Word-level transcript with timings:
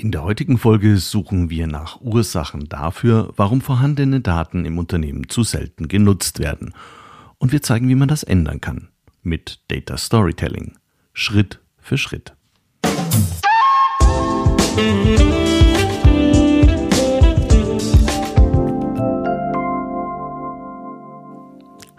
In 0.00 0.12
der 0.12 0.22
heutigen 0.22 0.56
Folge 0.56 0.96
suchen 0.96 1.50
wir 1.50 1.66
nach 1.66 2.00
Ursachen 2.00 2.70
dafür, 2.70 3.34
warum 3.36 3.60
vorhandene 3.60 4.22
Daten 4.22 4.64
im 4.64 4.78
Unternehmen 4.78 5.28
zu 5.28 5.42
selten 5.42 5.88
genutzt 5.88 6.38
werden. 6.38 6.72
Und 7.36 7.52
wir 7.52 7.60
zeigen, 7.60 7.86
wie 7.90 7.94
man 7.94 8.08
das 8.08 8.22
ändern 8.22 8.62
kann. 8.62 8.88
Mit 9.22 9.60
Data 9.68 9.98
Storytelling. 9.98 10.78
Schritt 11.12 11.60
für 11.76 11.98
Schritt. 11.98 12.32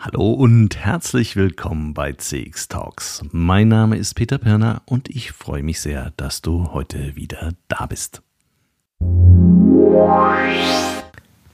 Hallo 0.03 0.31
und 0.31 0.77
herzlich 0.77 1.35
willkommen 1.35 1.93
bei 1.93 2.13
CX 2.13 2.69
Talks. 2.69 3.21
Mein 3.31 3.67
Name 3.67 3.97
ist 3.97 4.15
Peter 4.15 4.39
Pirner 4.39 4.81
und 4.85 5.07
ich 5.09 5.31
freue 5.31 5.61
mich 5.61 5.79
sehr, 5.79 6.11
dass 6.17 6.41
du 6.41 6.73
heute 6.73 7.15
wieder 7.15 7.51
da 7.67 7.85
bist. 7.85 8.23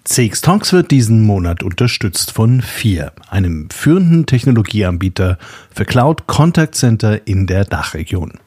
CX 0.06 0.40
Talks 0.40 0.72
wird 0.72 0.92
diesen 0.92 1.26
Monat 1.26 1.62
unterstützt 1.62 2.32
von 2.32 2.62
FIR, 2.62 3.12
einem 3.30 3.70
führenden 3.70 4.26
Technologieanbieter 4.26 5.38
für 5.70 5.84
Cloud 5.84 6.28
Contact 6.28 6.76
Center 6.76 7.28
in 7.28 7.48
der 7.48 7.66
Dachregion. 7.66 8.40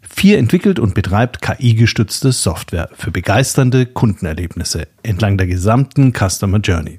FIR 0.00 0.38
entwickelt 0.38 0.80
und 0.80 0.94
betreibt 0.94 1.40
KI-gestützte 1.40 2.32
Software 2.32 2.90
für 2.94 3.12
begeisternde 3.12 3.86
Kundenerlebnisse 3.86 4.88
entlang 5.04 5.38
der 5.38 5.46
gesamten 5.46 6.12
Customer 6.12 6.58
Journey. 6.58 6.98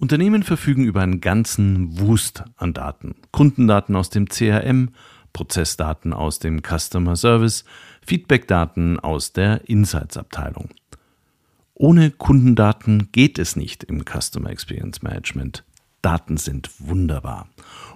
Unternehmen 0.00 0.44
verfügen 0.44 0.84
über 0.84 1.00
einen 1.00 1.20
ganzen 1.20 1.98
Wust 1.98 2.44
an 2.56 2.72
Daten. 2.72 3.16
Kundendaten 3.32 3.96
aus 3.96 4.10
dem 4.10 4.28
CRM, 4.28 4.90
Prozessdaten 5.32 6.12
aus 6.12 6.38
dem 6.38 6.62
Customer 6.62 7.16
Service, 7.16 7.64
Feedbackdaten 8.06 9.00
aus 9.00 9.32
der 9.32 9.68
Insights-Abteilung. 9.68 10.70
Ohne 11.74 12.12
Kundendaten 12.12 13.10
geht 13.10 13.40
es 13.40 13.56
nicht 13.56 13.84
im 13.84 14.04
Customer 14.04 14.50
Experience 14.50 15.02
Management. 15.02 15.64
Daten 16.00 16.36
sind 16.36 16.70
wunderbar. 16.78 17.48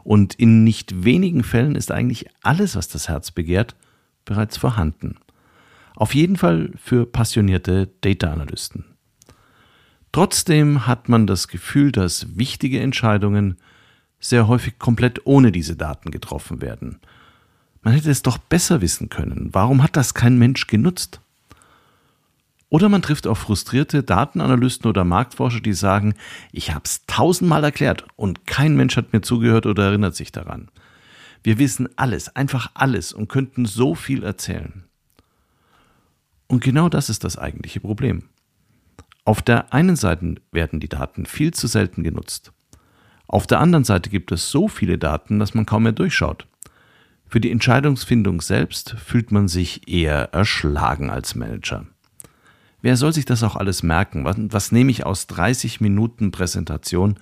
Und 0.03 0.35
in 0.35 0.65
nicht 0.65 1.05
wenigen 1.05 1.45
Fällen 1.45 1.77
ist 1.77 1.93
eigentlich 1.93 2.27
alles, 2.43 2.75
was 2.75 2.89
das 2.89 3.09
Herz 3.09 3.31
begehrt, 3.31 3.77
bereits 4.25 4.57
vorhanden. 4.57 5.19
Auf 5.95 6.17
jeden 6.17 6.37
Fall 6.37 6.73
für 6.77 7.07
passionierte 7.07 7.89
Data-Analysten. 8.01 8.92
Trotzdem 10.13 10.87
hat 10.87 11.09
man 11.09 11.27
das 11.27 11.49
Gefühl, 11.49 11.91
dass 11.91 12.37
wichtige 12.37 12.81
Entscheidungen 12.81 13.57
sehr 14.21 14.47
häufig 14.47 14.79
komplett 14.79 15.27
ohne 15.27 15.51
diese 15.53 15.75
Daten 15.75 16.11
getroffen 16.11 16.61
werden. 16.61 17.01
Man 17.83 17.95
hätte 17.95 18.11
es 18.11 18.23
doch 18.23 18.39
besser 18.39 18.81
wissen 18.81 19.09
können. 19.09 19.49
Warum 19.53 19.83
hat 19.83 19.97
das 19.97 20.15
kein 20.15 20.39
Mensch 20.39 20.67
genutzt? 20.67 21.21
Oder 22.69 22.89
man 22.89 23.03
trifft 23.03 23.27
auf 23.27 23.39
frustrierte 23.39 24.03
Datenanalysten 24.03 24.89
oder 24.89 25.05
Marktforscher, 25.05 25.61
die 25.61 25.75
sagen, 25.75 26.15
ich 26.53 26.71
habe 26.73 26.85
es 26.85 27.05
tausendmal 27.07 27.65
erklärt 27.65 28.07
und 28.17 28.47
kein 28.47 28.77
Mensch 28.77 28.97
hat 28.97 29.13
mir 29.13 29.21
zugehört 29.21 29.67
oder 29.67 29.85
erinnert 29.85 30.15
sich 30.15 30.31
daran. 30.31 30.71
Wir 31.43 31.59
wissen 31.59 31.89
alles, 31.97 32.35
einfach 32.35 32.71
alles 32.75 33.13
und 33.13 33.29
könnten 33.29 33.67
so 33.67 33.95
viel 33.95 34.23
erzählen. 34.23 34.85
Und 36.47 36.63
genau 36.63 36.89
das 36.89 37.11
ist 37.11 37.25
das 37.25 37.37
eigentliche 37.37 37.81
Problem. 37.81 38.29
Auf 39.25 39.41
der 39.41 39.73
einen 39.73 39.95
Seite 39.95 40.35
werden 40.51 40.81
die 40.81 40.89
Daten 40.89 41.27
viel 41.27 41.55
zu 41.55 41.69
selten 41.69 42.03
genutzt. 42.03 42.53
Auf 43.29 43.47
der 43.47 43.61
anderen 43.61 43.85
Seite 43.85 44.11
gibt 44.11 44.33
es 44.33 44.51
so 44.51 44.67
viele 44.67 44.99
Daten, 44.99 45.39
dass 45.39 45.55
man 45.55 45.65
kaum 45.65 45.85
mehr 45.85 45.93
durchschaut. 45.93 46.47
Für 47.29 47.41
die 47.41 47.53
Entscheidungsfindung 47.53 48.41
selbst 48.41 48.97
fühlt 48.99 49.31
man 49.31 49.49
sich 49.49 49.89
eher 49.89 50.35
erschlagen 50.35 51.09
als 51.09 51.35
Manager. 51.35 51.87
Wer 52.83 52.97
soll 52.97 53.13
sich 53.13 53.25
das 53.25 53.45
auch 53.45 53.55
alles 53.55 53.85
merken? 53.85 54.25
Was, 54.25 54.37
was 54.39 54.73
nehme 54.73 54.91
ich 54.91 55.07
aus 55.07 55.29
30 55.29 55.81
Minuten 55.81 56.33
Präsentation 56.33 57.15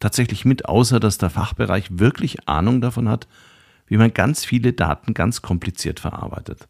tatsächlich 0.00 0.44
mit, 0.44 0.66
außer 0.66 0.98
dass 0.98 1.18
der 1.18 1.30
Fachbereich 1.30 1.86
wirklich 1.92 2.48
Ahnung 2.48 2.80
davon 2.80 3.08
hat, 3.08 3.28
wie 3.86 3.96
man 3.96 4.12
ganz 4.12 4.44
viele 4.44 4.72
Daten 4.72 5.14
ganz 5.14 5.40
kompliziert 5.40 6.00
verarbeitet? 6.00 6.68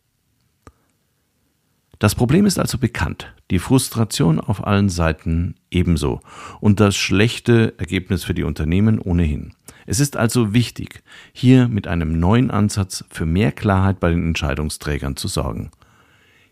Das 1.99 2.15
Problem 2.15 2.47
ist 2.47 2.61
also 2.61 2.79
bekannt, 2.79 3.33
die 3.51 3.59
Frustration 3.59 4.39
auf 4.39 4.65
allen 4.65 4.89
Seiten 4.89 5.57
ebenso 5.71 6.21
und 6.61 6.79
das 6.79 6.97
schlechte 6.97 7.75
Ergebnis 7.79 8.23
für 8.23 8.35
die 8.35 8.45
Unternehmen 8.45 9.01
ohnehin. 9.01 9.53
Es 9.87 9.99
ist 9.99 10.17
also 10.17 10.53
wichtig, 10.53 11.03
hier 11.33 11.67
mit 11.67 11.89
einem 11.89 12.21
neuen 12.21 12.53
Ansatz 12.53 13.05
für 13.11 13.27
mehr 13.27 13.51
Klarheit 13.51 13.99
bei 13.99 14.11
den 14.11 14.29
Entscheidungsträgern 14.29 15.17
zu 15.17 15.27
sorgen. 15.27 15.71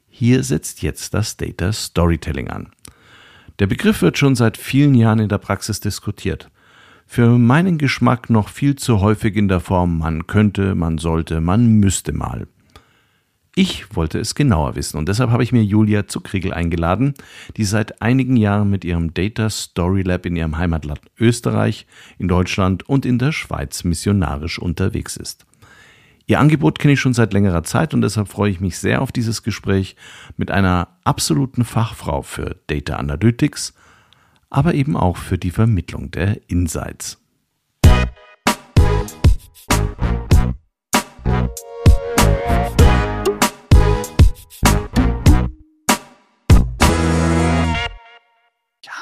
Hier 0.09 0.43
setzt 0.43 0.83
jetzt 0.83 1.15
das 1.15 1.37
Data 1.37 1.73
Storytelling 1.73 2.49
an. 2.49 2.71
Der 3.59 3.67
Begriff 3.67 4.03
wird 4.03 4.19
schon 4.19 4.35
seit 4.35 4.57
vielen 4.57 4.95
Jahren 4.95 5.21
in 5.21 5.29
der 5.29 5.39
Praxis 5.39 5.79
diskutiert. 5.79 6.51
Für 7.07 7.39
meinen 7.39 7.79
Geschmack 7.79 8.31
noch 8.31 8.49
viel 8.49 8.75
zu 8.75 9.01
häufig 9.01 9.37
in 9.37 9.47
der 9.47 9.61
Form 9.61 9.99
man 9.99 10.27
könnte, 10.27 10.75
man 10.75 10.99
sollte, 10.99 11.41
man 11.41 11.69
müsste 11.79 12.13
mal. 12.13 12.49
Ich 13.59 13.97
wollte 13.97 14.19
es 14.19 14.35
genauer 14.35 14.77
wissen 14.77 14.99
und 14.99 15.09
deshalb 15.09 15.31
habe 15.31 15.43
ich 15.43 15.51
mir 15.51 15.65
Julia 15.65 16.07
Zuckriegel 16.07 16.53
eingeladen, 16.53 17.15
die 17.57 17.65
seit 17.65 18.03
einigen 18.03 18.37
Jahren 18.37 18.69
mit 18.69 18.85
ihrem 18.85 19.15
Data 19.15 19.49
Story 19.49 20.03
Lab 20.03 20.27
in 20.27 20.37
ihrem 20.37 20.59
Heimatland 20.59 21.01
Österreich, 21.19 21.87
in 22.19 22.29
Deutschland 22.29 22.87
und 22.87 23.07
in 23.07 23.19
der 23.19 23.33
Schweiz 23.33 23.83
missionarisch 23.83 24.59
unterwegs 24.59 25.17
ist. 25.17 25.47
Ihr 26.27 26.39
Angebot 26.39 26.79
kenne 26.79 26.93
ich 26.93 27.01
schon 27.01 27.15
seit 27.15 27.33
längerer 27.33 27.63
Zeit 27.63 27.95
und 27.95 28.03
deshalb 28.03 28.29
freue 28.29 28.51
ich 28.51 28.61
mich 28.61 28.77
sehr 28.79 29.01
auf 29.01 29.11
dieses 29.11 29.43
Gespräch 29.43 29.97
mit 30.37 30.51
einer 30.51 30.89
absoluten 31.05 31.65
Fachfrau 31.65 32.21
für 32.21 32.57
Data 32.67 32.97
Analytics, 32.97 33.73
aber 34.51 34.75
eben 34.75 34.99
auch 34.99 35.17
für 35.17 35.39
die 35.39 35.51
Vermittlung 35.51 36.11
der 36.11 36.39
Insights. 36.51 37.26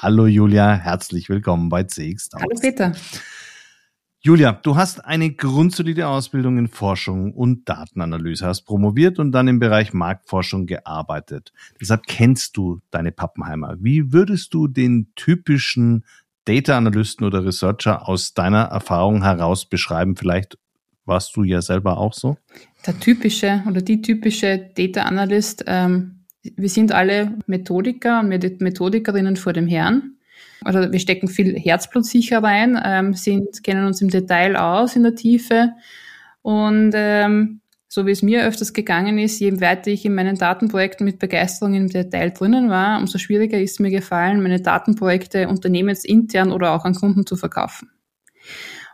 Hallo 0.05 0.27
Julia, 0.27 0.75
herzlich 0.75 1.31
willkommen 1.31 1.71
bei 1.71 1.85
CX 1.85 2.29
Talks. 2.29 2.45
Hallo 2.45 2.61
Peter. 2.61 2.93
Julia, 4.21 4.53
du 4.53 4.77
hast 4.77 5.03
eine 5.03 5.33
grundsolide 5.33 6.09
Ausbildung 6.09 6.59
in 6.59 6.69
Forschung 6.69 7.33
und 7.33 7.67
Datenanalyse, 7.71 8.45
hast 8.45 8.65
promoviert 8.67 9.19
und 9.19 9.33
dann 9.33 9.49
im 9.49 9.61
Bereich 9.61 9.95
Marktforschung 9.95 10.67
gearbeitet. 10.67 11.55
Deshalb 11.81 12.03
kennst 12.07 12.59
du 12.59 12.83
deine 12.91 13.13
Pappenheimer. 13.13 13.77
Wie 13.81 14.13
würdest 14.13 14.53
du 14.53 14.69
den 14.69 15.11
typischen 15.15 16.05
Data 16.45 16.77
Analysten 16.77 17.25
oder 17.25 17.43
Researcher 17.43 18.07
aus 18.07 18.35
deiner 18.35 18.65
Erfahrung 18.65 19.23
heraus 19.23 19.65
beschreiben? 19.65 20.17
Vielleicht 20.17 20.59
warst 21.07 21.35
du 21.35 21.45
ja 21.45 21.63
selber 21.63 21.97
auch 21.97 22.13
so? 22.13 22.37
Der 22.87 23.01
typische 23.01 23.63
oder 23.67 23.81
die 23.81 24.03
typische 24.03 24.71
Data 24.77 25.05
Analyst 25.05 25.65
ähm, 25.67 26.14
wir 26.57 26.69
sind 26.69 26.93
alle 26.93 27.39
Methodiker 27.47 28.21
und 28.21 28.29
Methodikerinnen 28.29 29.37
vor 29.37 29.53
dem 29.53 29.67
Herrn. 29.67 30.17
Also 30.63 30.93
wir 30.93 30.99
stecken 30.99 31.29
viel 31.29 31.59
Herzblut 31.59 32.07
sicher 32.07 32.43
rein, 32.43 32.81
ähm, 32.83 33.15
sind, 33.15 33.63
kennen 33.63 33.87
uns 33.87 34.01
im 34.01 34.09
Detail 34.09 34.57
aus 34.57 34.97
in 34.97 35.03
der 35.03 35.15
Tiefe. 35.15 35.73
Und 36.43 36.93
ähm, 36.95 37.61
so 37.89 38.07
wie 38.07 38.11
es 38.11 38.23
mir 38.23 38.45
öfters 38.45 38.73
gegangen 38.73 39.19
ist, 39.19 39.39
je 39.41 39.61
weiter 39.61 39.91
ich 39.91 40.05
in 40.05 40.15
meinen 40.15 40.37
Datenprojekten 40.37 41.05
mit 41.05 41.19
Begeisterung 41.19 41.75
im 41.75 41.89
Detail 41.89 42.31
drinnen 42.31 42.69
war, 42.69 42.99
umso 42.99 43.19
schwieriger 43.19 43.59
ist 43.59 43.79
mir 43.79 43.91
gefallen, 43.91 44.43
meine 44.43 44.61
Datenprojekte 44.61 45.49
unternehmensintern 45.49 46.51
oder 46.51 46.73
auch 46.73 46.85
an 46.85 46.95
Kunden 46.95 47.27
zu 47.27 47.37
verkaufen. 47.37 47.91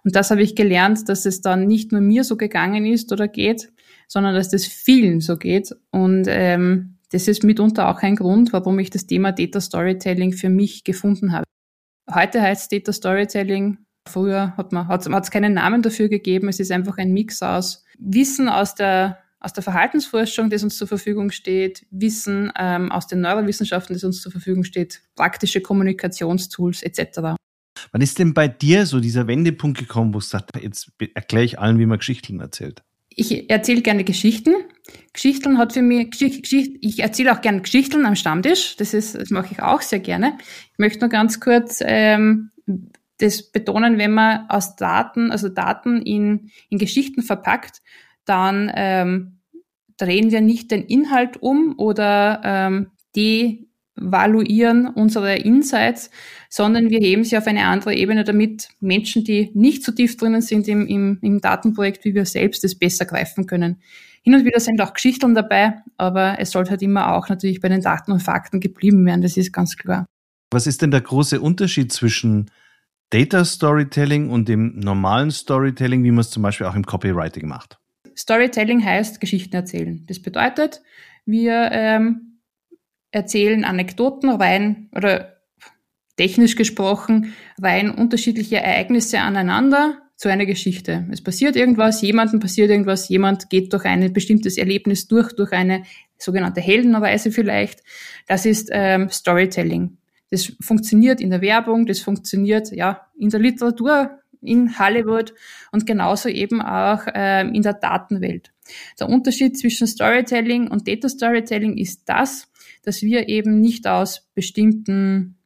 Und 0.05 0.17
das 0.17 0.31
habe 0.31 0.43
ich 0.43 0.55
gelernt, 0.55 1.09
dass 1.09 1.27
es 1.27 1.41
dann 1.41 1.67
nicht 1.67 1.93
nur 1.93 2.01
mir 2.01 2.25
so 2.25 2.37
gegangen 2.37 2.87
ist 2.87 3.13
oder 3.13 3.29
geht, 3.29 3.73
sondern 4.07 4.35
dass 4.35 4.51
das 4.51 4.67
vielen 4.67 5.21
so 5.21 5.37
geht. 5.37 5.75
Und 5.91 6.27
ähm, 6.29 6.99
das 7.13 7.29
ist 7.29 7.45
mitunter 7.45 7.89
auch 7.89 8.03
ein 8.03 8.17
Grund, 8.17 8.53
warum 8.53 8.79
ich 8.79 8.91
das 8.91 9.07
Thema 9.07 9.33
Data 9.33 9.61
Storytelling 9.61 10.33
für 10.33 10.49
mich 10.49 10.85
gefunden 10.85 11.33
habe. 11.33 11.45
Heute 12.13 12.41
heißt 12.41 12.73
Data 12.73 12.93
Storytelling, 12.93 13.79
früher 14.09 14.57
hat 14.57 14.73
man, 14.73 14.89
hat 14.89 15.07
es 15.07 15.31
keinen 15.31 15.55
Namen 15.55 15.83
dafür 15.83 16.09
gegeben, 16.09 16.49
es 16.49 16.61
ist 16.61 16.73
einfach 16.73 16.99
ein 16.99 17.13
Mix 17.13 17.43
aus 17.43 17.85
Wissen 17.99 18.49
aus 18.49 18.75
der 18.75 19.19
aus 19.41 19.55
der 19.55 19.63
Verhaltensforschung, 19.63 20.51
das 20.51 20.63
uns 20.63 20.77
zur 20.77 20.87
Verfügung 20.87 21.31
steht, 21.31 21.87
Wissen 21.91 22.53
ähm, 22.59 22.93
aus 22.93 23.07
den 23.07 23.23
Neurowissenschaften, 23.23 23.95
das 23.95 24.05
uns 24.05 24.21
zur 24.21 24.31
Verfügung 24.31 24.65
steht, 24.65 25.01
praktische 25.17 25.63
Kommunikationstools 25.63 26.83
etc. 26.83 27.37
Wann 27.91 28.03
ist 28.03 28.19
denn 28.19 28.35
bei 28.35 28.49
dir 28.49 28.85
so 28.85 29.01
dieser 29.01 29.27
Wendepunkt 29.27 29.79
gekommen, 29.79 30.13
wo 30.13 30.19
du 30.19 30.25
sagst, 30.25 30.51
jetzt 30.61 30.93
erkläre 31.15 31.45
ich 31.45 31.59
allen, 31.59 31.79
wie 31.79 31.87
man 31.87 31.99
Geschichten 31.99 32.39
erzählt? 32.41 32.83
Ich 33.21 33.51
erzähle 33.51 33.83
gerne 33.83 34.03
Geschichten. 34.03 34.55
Geschichten 35.13 35.59
hat 35.59 35.75
für 35.75 35.83
mich, 35.83 36.11
Geschicht, 36.11 36.51
ich 36.81 37.01
erzähle 37.01 37.33
auch 37.33 37.43
gerne 37.43 37.61
Geschichten 37.61 38.07
am 38.07 38.17
Stammtisch. 38.17 38.77
Das 38.77 38.95
ist, 38.95 39.15
das 39.15 39.29
mache 39.29 39.49
ich 39.53 39.63
auch 39.63 39.83
sehr 39.83 40.01
gerne. 40.01 40.39
Ich 40.73 40.79
möchte 40.79 41.01
nur 41.01 41.11
ganz 41.11 41.39
kurz 41.39 41.83
ähm, 41.85 42.51
das 43.19 43.43
betonen, 43.53 43.99
wenn 43.99 44.15
man 44.15 44.49
aus 44.49 44.75
Daten, 44.75 45.33
also 45.33 45.51
Daten 45.51 46.01
in, 46.01 46.51
in 46.71 46.79
Geschichten 46.79 47.21
verpackt, 47.21 47.83
dann 48.25 48.73
ähm, 48.75 49.41
drehen 49.99 50.31
wir 50.31 50.41
nicht 50.41 50.71
den 50.71 50.85
Inhalt 50.85 51.43
um 51.43 51.75
oder 51.77 52.41
ähm, 52.43 52.87
devaluieren 54.01 54.89
unsere 54.89 55.37
Insights, 55.37 56.11
sondern 56.49 56.91
wir 56.91 56.99
heben 56.99 57.25
sie 57.25 57.37
auf 57.37 57.47
eine 57.47 57.67
andere 57.67 57.95
Ebene, 57.95 58.25
damit 58.25 58.69
Menschen, 58.81 59.25
die 59.25 59.51
nicht 59.55 59.85
so 59.85 59.93
tief 59.93 60.17
drinnen 60.17 60.43
sind 60.43 60.67
im, 60.69 60.87
im, 60.87 61.19
im 61.23 61.41
Datenprojekt 61.41 62.05
wie 62.05 62.15
wir 62.15 62.25
selbst, 62.25 62.65
es 62.65 62.79
besser 62.79 63.05
greifen 63.05 63.47
können. 63.47 63.81
Hin 64.23 64.35
und 64.35 64.45
wieder 64.45 64.61
sind 64.61 64.81
auch 64.81 64.93
Geschichten 64.93 65.35
dabei, 65.35 65.83
aber 65.97 66.39
es 66.39 66.51
sollte 66.51 66.71
halt 66.71 66.83
immer 66.83 67.15
auch 67.15 67.29
natürlich 67.29 67.61
bei 67.61 67.69
den 67.69 67.81
Daten 67.81 68.13
und 68.13 68.21
Fakten 68.21 68.61
geblieben 68.61 69.07
werden, 69.07 69.23
das 69.23 69.37
ist 69.37 69.53
ganz 69.53 69.77
klar. 69.77 70.07
Was 70.51 70.67
ist 70.67 70.83
denn 70.83 70.91
der 70.91 71.01
große 71.01 71.41
Unterschied 71.41 71.93
zwischen 71.93 72.51
Data 73.11 73.45
Storytelling 73.45 74.31
und 74.31 74.49
dem 74.49 74.79
normalen 74.79 75.31
Storytelling, 75.31 76.05
wie 76.05 76.11
man 76.11 76.21
es 76.21 76.31
zum 76.31 76.43
Beispiel 76.43 76.67
auch 76.67 76.75
im 76.75 76.85
Copywriting 76.85 77.49
macht? 77.49 77.79
Storytelling 78.17 78.85
heißt 78.85 79.21
Geschichten 79.21 79.55
erzählen. 79.55 80.05
Das 80.07 80.21
bedeutet, 80.21 80.83
wir 81.25 81.71
ähm, 81.73 82.30
erzählen 83.11 83.65
Anekdoten 83.65 84.31
rein 84.31 84.89
oder 84.95 85.37
technisch 86.17 86.57
gesprochen 86.57 87.33
rein 87.61 87.91
unterschiedliche 87.91 88.57
Ereignisse 88.57 89.21
aneinander 89.21 90.03
zu 90.17 90.29
einer 90.29 90.45
Geschichte. 90.45 91.07
Es 91.11 91.23
passiert 91.23 91.57
irgendwas, 91.57 92.03
jemandem 92.03 92.41
passiert 92.41 92.69
irgendwas, 92.69 93.09
jemand 93.09 93.49
geht 93.49 93.73
durch 93.73 93.87
ein 93.87 94.13
bestimmtes 94.13 94.59
Erlebnis 94.59 95.09
durch, 95.09 95.33
durch 95.33 95.53
eine 95.53 95.85
sogenannte 96.19 96.61
Heldenreise 96.61 97.33
vielleicht. 97.33 97.83
Das 98.27 98.45
ist 98.45 98.69
ähm, 98.71 99.09
Storytelling. 99.09 99.97
Das 100.31 100.53
funktioniert 100.61 101.23
in 101.23 101.31
der 101.31 101.41
Werbung, 101.41 101.87
das 101.87 102.01
funktioniert 102.01 102.71
ja 102.71 103.07
in 103.19 103.31
der 103.31 103.41
Literatur, 103.41 104.21
in 104.43 104.79
Hollywood 104.79 105.33
und 105.73 105.87
genauso 105.87 106.29
eben 106.29 106.61
auch 106.61 107.07
äh, 107.07 107.49
in 107.49 107.63
der 107.63 107.75
Datenwelt. 107.75 108.53
Der 108.99 109.09
Unterschied 109.09 109.59
zwischen 109.59 109.87
Storytelling 109.87 110.69
und 110.69 110.87
Data 110.87 111.09
Storytelling 111.09 111.79
ist 111.79 112.03
das, 112.07 112.50
dass 112.83 113.03
wir 113.03 113.29
eben 113.29 113.61
nicht 113.61 113.87
aus 113.87 114.29
bestimmten 114.35 115.37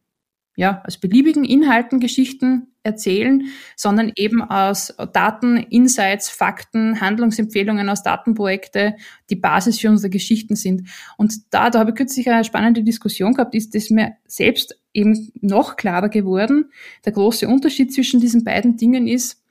ja, 0.56 0.82
aus 0.86 0.98
beliebigen 0.98 1.44
Inhalten 1.44 2.00
Geschichten 2.00 2.68
erzählen, 2.84 3.46
sondern 3.76 4.12
eben 4.14 4.42
aus 4.42 4.94
Daten, 5.12 5.56
Insights, 5.56 6.28
Fakten, 6.28 7.00
Handlungsempfehlungen 7.00 7.88
aus 7.88 8.02
Datenprojekte 8.02 8.94
die 9.30 9.36
Basis 9.36 9.80
für 9.80 9.88
unsere 9.88 10.10
Geschichten 10.10 10.54
sind. 10.54 10.88
Und 11.16 11.52
da, 11.52 11.70
da 11.70 11.80
habe 11.80 11.90
ich 11.90 11.96
kürzlich 11.96 12.28
eine 12.30 12.44
spannende 12.44 12.84
Diskussion 12.84 13.34
gehabt, 13.34 13.54
ist 13.54 13.74
das 13.74 13.90
mir 13.90 14.12
selbst 14.26 14.78
eben 14.92 15.32
noch 15.40 15.76
klarer 15.76 16.08
geworden. 16.08 16.70
Der 17.04 17.12
große 17.12 17.48
Unterschied 17.48 17.92
zwischen 17.92 18.20
diesen 18.20 18.44
beiden 18.44 18.76
Dingen 18.76 19.08
ist, 19.08 19.43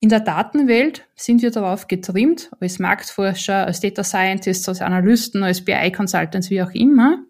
in 0.00 0.08
der 0.08 0.20
Datenwelt 0.20 1.08
sind 1.16 1.42
wir 1.42 1.50
darauf 1.50 1.88
getrimmt, 1.88 2.50
als 2.60 2.78
Marktforscher, 2.78 3.66
als 3.66 3.80
Data 3.80 4.04
Scientists, 4.04 4.68
als 4.68 4.80
Analysten, 4.80 5.42
als 5.42 5.64
BI 5.64 5.90
Consultants, 5.90 6.50
wie 6.50 6.62
auch 6.62 6.70
immer, 6.70 7.24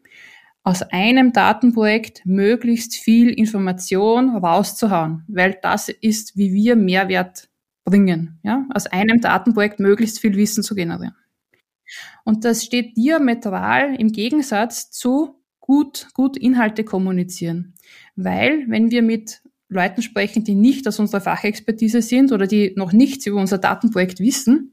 aus 0.64 0.82
einem 0.82 1.32
Datenprojekt 1.32 2.26
möglichst 2.26 2.94
viel 2.96 3.30
Information 3.30 4.36
rauszuhauen, 4.36 5.24
weil 5.28 5.58
das 5.62 5.88
ist, 5.88 6.36
wie 6.36 6.52
wir 6.52 6.76
Mehrwert 6.76 7.48
bringen, 7.84 8.38
ja, 8.42 8.66
aus 8.74 8.86
einem 8.86 9.22
Datenprojekt 9.22 9.80
möglichst 9.80 10.20
viel 10.20 10.36
Wissen 10.36 10.62
zu 10.62 10.74
generieren. 10.74 11.16
Und 12.24 12.44
das 12.44 12.64
steht 12.64 12.98
diametral 12.98 13.94
im 13.94 14.12
Gegensatz 14.12 14.90
zu 14.90 15.40
gut, 15.58 16.08
gut 16.12 16.36
Inhalte 16.36 16.84
kommunizieren. 16.84 17.74
Weil, 18.14 18.64
wenn 18.68 18.90
wir 18.90 19.02
mit 19.02 19.40
Leuten 19.68 20.00
sprechen, 20.00 20.44
die 20.44 20.54
nicht 20.54 20.88
aus 20.88 20.98
unserer 20.98 21.20
Fachexpertise 21.20 22.00
sind 22.00 22.32
oder 22.32 22.46
die 22.46 22.72
noch 22.76 22.92
nichts 22.92 23.26
über 23.26 23.38
unser 23.38 23.58
Datenprojekt 23.58 24.18
wissen, 24.18 24.72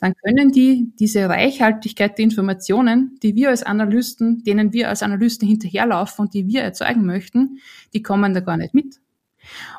dann 0.00 0.14
können 0.24 0.50
die 0.50 0.90
diese 0.98 1.28
Reichhaltigkeit 1.28 2.18
der 2.18 2.24
Informationen, 2.24 3.18
die 3.22 3.36
wir 3.36 3.50
als 3.50 3.62
Analysten, 3.62 4.42
denen 4.42 4.72
wir 4.72 4.88
als 4.88 5.02
Analysten 5.02 5.46
hinterherlaufen 5.46 6.24
und 6.24 6.34
die 6.34 6.48
wir 6.48 6.62
erzeugen 6.62 7.06
möchten, 7.06 7.58
die 7.94 8.02
kommen 8.02 8.34
da 8.34 8.40
gar 8.40 8.56
nicht 8.56 8.74
mit. 8.74 8.96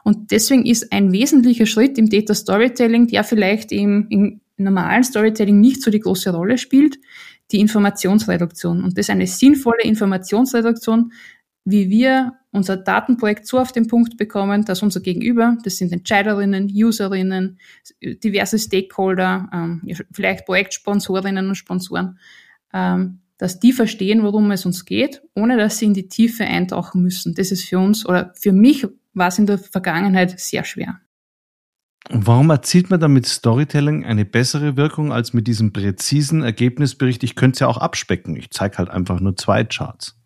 Und 0.03 0.31
deswegen 0.31 0.65
ist 0.65 0.91
ein 0.93 1.11
wesentlicher 1.11 1.65
Schritt 1.65 1.97
im 1.97 2.09
Data 2.09 2.33
Storytelling, 2.33 3.07
der 3.07 3.23
vielleicht 3.23 3.71
im, 3.71 4.07
im 4.09 4.41
normalen 4.57 5.03
Storytelling 5.03 5.59
nicht 5.59 5.81
so 5.81 5.91
die 5.91 5.99
große 5.99 6.33
Rolle 6.33 6.57
spielt, 6.57 6.99
die 7.51 7.59
Informationsreduktion. 7.59 8.83
Und 8.83 8.97
das 8.97 9.05
ist 9.05 9.09
eine 9.09 9.27
sinnvolle 9.27 9.83
Informationsreduktion, 9.83 11.11
wie 11.65 11.89
wir 11.89 12.33
unser 12.51 12.77
Datenprojekt 12.77 13.47
so 13.47 13.59
auf 13.59 13.71
den 13.71 13.87
Punkt 13.87 14.17
bekommen, 14.17 14.65
dass 14.65 14.83
unser 14.83 14.99
Gegenüber, 14.99 15.57
das 15.63 15.77
sind 15.77 15.91
Entscheiderinnen, 15.91 16.69
Userinnen, 16.71 17.59
diverse 18.01 18.59
Stakeholder, 18.59 19.49
ähm, 19.53 19.81
vielleicht 20.11 20.45
Projektsponsorinnen 20.45 21.47
und 21.47 21.55
Sponsoren, 21.55 22.19
ähm, 22.73 23.19
dass 23.37 23.59
die 23.59 23.73
verstehen, 23.73 24.23
worum 24.23 24.51
es 24.51 24.65
uns 24.65 24.85
geht, 24.85 25.23
ohne 25.35 25.57
dass 25.57 25.79
sie 25.79 25.85
in 25.85 25.93
die 25.93 26.07
Tiefe 26.07 26.45
eintauchen 26.45 27.01
müssen. 27.01 27.33
Das 27.33 27.51
ist 27.51 27.65
für 27.65 27.79
uns 27.79 28.05
oder 28.05 28.33
für 28.35 28.51
mich 28.51 28.87
war 29.13 29.27
es 29.27 29.39
in 29.39 29.47
der 29.47 29.57
Vergangenheit 29.57 30.39
sehr 30.39 30.63
schwer. 30.63 30.99
Und 32.09 32.27
warum 32.27 32.49
erzielt 32.49 32.89
man 32.89 32.99
dann 32.99 33.13
mit 33.13 33.25
Storytelling 33.25 34.05
eine 34.05 34.25
bessere 34.25 34.75
Wirkung 34.75 35.13
als 35.13 35.33
mit 35.33 35.47
diesem 35.47 35.71
präzisen 35.71 36.43
Ergebnisbericht? 36.43 37.23
Ich 37.23 37.35
könnte 37.35 37.55
es 37.55 37.59
ja 37.61 37.67
auch 37.67 37.77
abspecken. 37.77 38.35
Ich 38.35 38.51
zeige 38.51 38.77
halt 38.77 38.89
einfach 38.89 39.21
nur 39.21 39.37
zwei 39.37 39.63
Charts. 39.63 40.17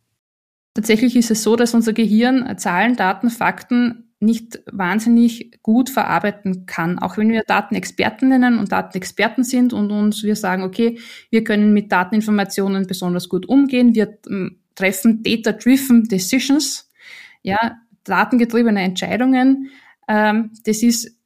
Tatsächlich 0.77 1.15
ist 1.15 1.31
es 1.31 1.41
so, 1.41 1.55
dass 1.55 1.73
unser 1.73 1.91
Gehirn 1.91 2.55
Zahlen, 2.59 2.95
Daten, 2.95 3.31
Fakten 3.31 4.11
nicht 4.19 4.61
wahnsinnig 4.71 5.57
gut 5.63 5.89
verarbeiten 5.89 6.67
kann. 6.67 6.99
Auch 6.99 7.17
wenn 7.17 7.31
wir 7.31 7.41
Datenexperten 7.47 8.29
nennen 8.29 8.59
und 8.59 8.71
Datenexperten 8.71 9.43
sind 9.43 9.73
und 9.73 9.89
uns 9.89 10.21
wir 10.21 10.35
sagen, 10.35 10.61
okay, 10.61 10.99
wir 11.31 11.43
können 11.43 11.73
mit 11.73 11.91
Dateninformationen 11.91 12.85
besonders 12.85 13.27
gut 13.27 13.47
umgehen, 13.49 13.95
wir 13.95 14.19
ähm, 14.29 14.59
treffen 14.75 15.23
data-driven 15.23 16.03
Decisions, 16.03 16.91
ja, 17.41 17.79
datengetriebene 18.03 18.81
Entscheidungen. 18.81 19.71
Ähm, 20.07 20.51
das 20.63 20.83
ist, 20.83 21.17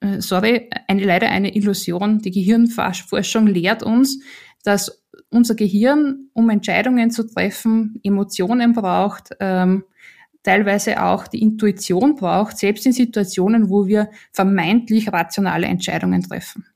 äh, 0.00 0.20
sorry, 0.20 0.68
eine, 0.88 1.04
leider 1.04 1.28
eine 1.28 1.54
Illusion. 1.54 2.18
Die 2.18 2.32
Gehirnforschung 2.32 3.46
lehrt 3.46 3.84
uns, 3.84 4.18
dass 4.66 5.04
unser 5.30 5.54
Gehirn, 5.54 6.28
um 6.32 6.50
Entscheidungen 6.50 7.10
zu 7.10 7.24
treffen, 7.24 8.00
Emotionen 8.02 8.72
braucht, 8.72 9.30
ähm, 9.40 9.84
teilweise 10.42 11.02
auch 11.02 11.26
die 11.26 11.42
Intuition 11.42 12.16
braucht, 12.16 12.58
selbst 12.58 12.86
in 12.86 12.92
Situationen, 12.92 13.68
wo 13.68 13.86
wir 13.86 14.10
vermeintlich 14.32 15.12
rationale 15.12 15.66
Entscheidungen 15.66 16.22
treffen. 16.22 16.66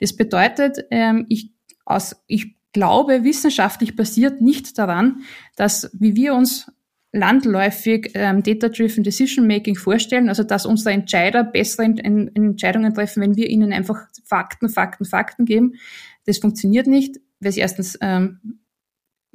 Das 0.00 0.14
bedeutet, 0.14 0.78
ähm, 0.90 1.26
ich, 1.28 1.52
aus, 1.84 2.22
ich 2.26 2.54
glaube, 2.72 3.24
wissenschaftlich 3.24 3.96
basiert 3.96 4.40
nicht 4.40 4.78
daran, 4.78 5.22
dass, 5.56 5.90
wie 5.92 6.16
wir 6.16 6.34
uns 6.34 6.70
landläufig 7.12 8.10
ähm, 8.14 8.42
Data-Driven 8.42 9.02
Decision 9.02 9.46
Making 9.46 9.76
vorstellen, 9.76 10.28
also 10.28 10.42
dass 10.42 10.66
unsere 10.66 10.92
Entscheider 10.92 11.44
bessere 11.44 11.84
Ent 11.84 12.04
Entscheidungen 12.04 12.92
treffen, 12.92 13.22
wenn 13.22 13.36
wir 13.36 13.48
ihnen 13.48 13.72
einfach 13.72 14.06
Fakten, 14.24 14.68
Fakten, 14.68 15.06
Fakten 15.06 15.46
geben. 15.46 15.74
Das 16.26 16.38
funktioniert 16.38 16.86
nicht 16.86 17.18
weil 17.40 17.50
es 17.50 17.56
erstens, 17.56 17.98
ähm, 18.00 18.60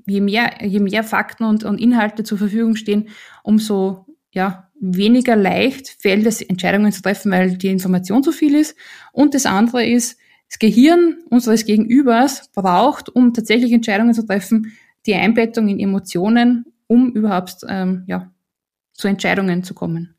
je 0.05 0.21
mehr, 0.21 0.65
je 0.65 0.79
mehr 0.79 1.03
Fakten 1.03 1.43
und, 1.43 1.63
und 1.63 1.79
Inhalte 1.79 2.23
zur 2.23 2.37
Verfügung 2.37 2.75
stehen, 2.75 3.09
umso 3.43 4.05
ja, 4.31 4.69
weniger 4.79 5.35
leicht 5.35 5.95
fällt 6.01 6.25
es, 6.25 6.41
Entscheidungen 6.41 6.91
zu 6.91 7.01
treffen, 7.01 7.31
weil 7.31 7.57
die 7.57 7.69
Information 7.69 8.23
zu 8.23 8.31
viel 8.31 8.55
ist. 8.55 8.75
Und 9.11 9.33
das 9.33 9.45
andere 9.45 9.85
ist, 9.85 10.19
das 10.49 10.59
Gehirn 10.59 11.17
unseres 11.29 11.65
Gegenübers 11.65 12.51
braucht, 12.53 13.09
um 13.09 13.33
tatsächlich 13.33 13.71
Entscheidungen 13.71 14.13
zu 14.13 14.25
treffen, 14.25 14.73
die 15.05 15.15
Einbettung 15.15 15.67
in 15.67 15.79
Emotionen, 15.79 16.65
um 16.87 17.11
überhaupt 17.11 17.57
ähm, 17.67 18.03
ja, 18.07 18.31
zu 18.93 19.07
Entscheidungen 19.07 19.63
zu 19.63 19.73
kommen. 19.73 20.15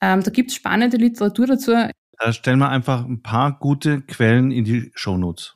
Ähm, 0.00 0.22
da 0.22 0.30
gibt 0.30 0.50
es 0.50 0.56
spannende 0.56 0.96
Literatur 0.96 1.46
dazu. 1.46 1.72
Da 2.18 2.32
stellen 2.32 2.58
wir 2.58 2.68
einfach 2.68 3.04
ein 3.04 3.22
paar 3.22 3.58
gute 3.58 4.00
Quellen 4.02 4.50
in 4.50 4.64
die 4.64 4.90
Shownotes. 4.94 5.55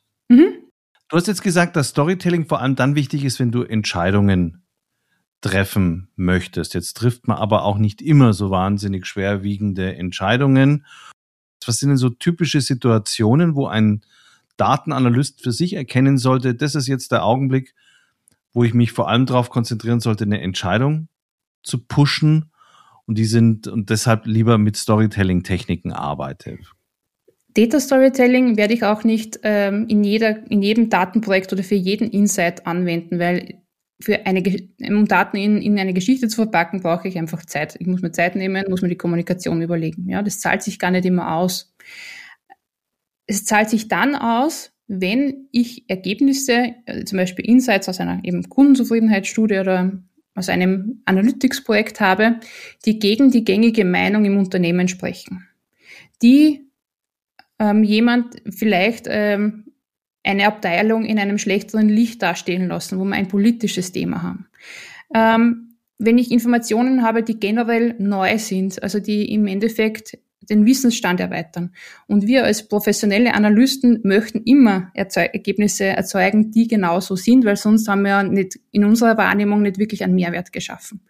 Du 1.11 1.17
hast 1.17 1.27
jetzt 1.27 1.43
gesagt, 1.43 1.75
dass 1.75 1.89
Storytelling 1.89 2.47
vor 2.47 2.61
allem 2.61 2.77
dann 2.77 2.95
wichtig 2.95 3.25
ist, 3.25 3.41
wenn 3.41 3.51
du 3.51 3.65
Entscheidungen 3.65 4.63
treffen 5.41 6.09
möchtest. 6.15 6.73
Jetzt 6.75 6.97
trifft 6.97 7.27
man 7.27 7.37
aber 7.37 7.65
auch 7.65 7.79
nicht 7.79 8.01
immer 8.01 8.33
so 8.33 8.51
wahnsinnig 8.51 9.07
schwerwiegende 9.07 9.97
Entscheidungen. 9.97 10.87
Was 11.67 11.81
sind 11.81 11.89
denn 11.89 11.99
so 11.99 12.11
typische 12.11 12.61
Situationen, 12.61 13.57
wo 13.57 13.67
ein 13.67 14.03
Datenanalyst 14.57 15.43
für 15.43 15.51
sich 15.51 15.73
erkennen 15.73 16.17
sollte, 16.17 16.55
das 16.55 16.77
ist 16.77 16.87
jetzt 16.87 17.11
der 17.11 17.25
Augenblick, 17.25 17.75
wo 18.53 18.63
ich 18.63 18.73
mich 18.73 18.93
vor 18.93 19.09
allem 19.09 19.27
darauf 19.27 19.51
konzentrieren 19.51 19.99
sollte, 19.99 20.25
eine 20.25 20.41
Entscheidung 20.41 21.09
zu 21.65 21.79
pushen 21.79 22.51
und 23.07 23.19
die 23.19 23.25
sind 23.25 23.67
und 23.67 23.91
deshalb 23.91 24.27
lieber 24.27 24.59
mit 24.59 24.77
Storytelling-Techniken 24.77 25.93
arbeite. 25.93 26.59
Data 27.55 27.81
Storytelling 27.81 28.57
werde 28.57 28.75
ich 28.75 28.85
auch 28.85 29.05
nicht 29.05 29.41
ähm, 29.43 29.87
in, 29.89 30.05
jeder, 30.05 30.51
in 30.51 30.63
jedem 30.63 30.89
Datenprojekt 30.89 31.53
oder 31.53 31.63
für 31.63 31.75
jeden 31.75 32.11
Insight 32.11 32.67
anwenden, 32.67 33.19
weil 33.19 33.61
für 34.03 34.25
eine, 34.27 34.43
um 34.89 35.07
Daten 35.07 35.37
in, 35.37 35.61
in 35.61 35.79
eine 35.79 35.93
Geschichte 35.93 36.29
zu 36.29 36.37
verpacken, 36.37 36.81
brauche 36.81 37.07
ich 37.07 37.19
einfach 37.19 37.45
Zeit. 37.45 37.77
Ich 37.79 37.87
muss 37.87 38.03
mir 38.03 38.13
Zeit 38.13 38.35
nehmen, 38.35 38.65
muss 38.69 38.83
mir 38.83 38.89
die 38.89 38.97
Kommunikation 38.97 39.61
überlegen. 39.61 40.09
Ja, 40.09 40.23
das 40.23 40.41
zahlt 40.41 40.63
sich 40.63 40.79
gar 40.79 40.91
nicht 40.91 41.05
immer 41.05 41.37
aus. 41.37 41.75
Es 43.27 43.45
zahlt 43.45 43.69
sich 43.69 43.89
dann 43.89 44.15
aus, 44.15 44.73
wenn 44.89 45.49
ich 45.53 45.89
Ergebnisse, 45.89 46.75
äh, 46.87 47.05
zum 47.05 47.19
Beispiel 47.19 47.45
Insights 47.45 47.89
aus 47.89 48.01
einer 48.01 48.21
eben 48.25 48.49
Kundenzufriedenheitsstudie 48.49 49.59
oder 49.59 50.03
aus 50.35 50.49
einem 50.49 51.03
Analytics-Projekt 51.05 52.01
habe, 52.01 52.41
die 52.87 52.99
gegen 52.99 53.31
die 53.31 53.45
gängige 53.45 53.85
Meinung 53.85 54.25
im 54.25 54.39
Unternehmen 54.39 54.89
sprechen. 54.89 55.47
Die 56.23 56.70
ähm, 57.61 57.85
jemand 57.85 58.43
vielleicht 58.49 59.07
ähm, 59.09 59.67
eine 60.25 60.47
Abteilung 60.47 61.05
in 61.05 61.19
einem 61.19 61.39
schlechteren 61.39 61.89
Licht 61.89 62.23
darstellen 62.23 62.69
lassen, 62.69 62.99
wo 62.99 63.05
wir 63.05 63.15
ein 63.15 63.29
politisches 63.29 63.93
Thema 63.93 64.23
haben. 64.23 64.49
Ähm, 65.15 65.77
wenn 65.99 66.19
ich 66.19 66.33
Informationen 66.33 67.03
habe, 67.03 67.23
die 67.23 67.39
generell 67.39 67.95
neu 67.99 68.39
sind, 68.39 68.83
also 68.83 68.99
die 68.99 69.33
im 69.33 69.47
Endeffekt 69.47 70.19
den 70.49 70.65
Wissensstand 70.67 71.21
erweitern. 71.21 71.73
Und 72.07 72.27
wir 72.27 72.45
als 72.45 72.67
professionelle 72.67 73.35
Analysten 73.35 74.01
möchten 74.03 74.43
immer 74.45 74.91
Erzeug 74.95 75.31
Ergebnisse 75.33 75.85
erzeugen, 75.85 76.51
die 76.51 76.67
genauso 76.67 77.15
sind, 77.15 77.45
weil 77.45 77.57
sonst 77.57 77.87
haben 77.87 78.03
wir 78.03 78.23
nicht 78.23 78.59
in 78.73 78.85
unserer 78.85 79.17
Wahrnehmung 79.19 79.63
nicht 79.63 79.79
wirklich 79.79 80.03
einen 80.03 80.15
Mehrwert 80.15 80.53
geschaffen. 80.53 81.03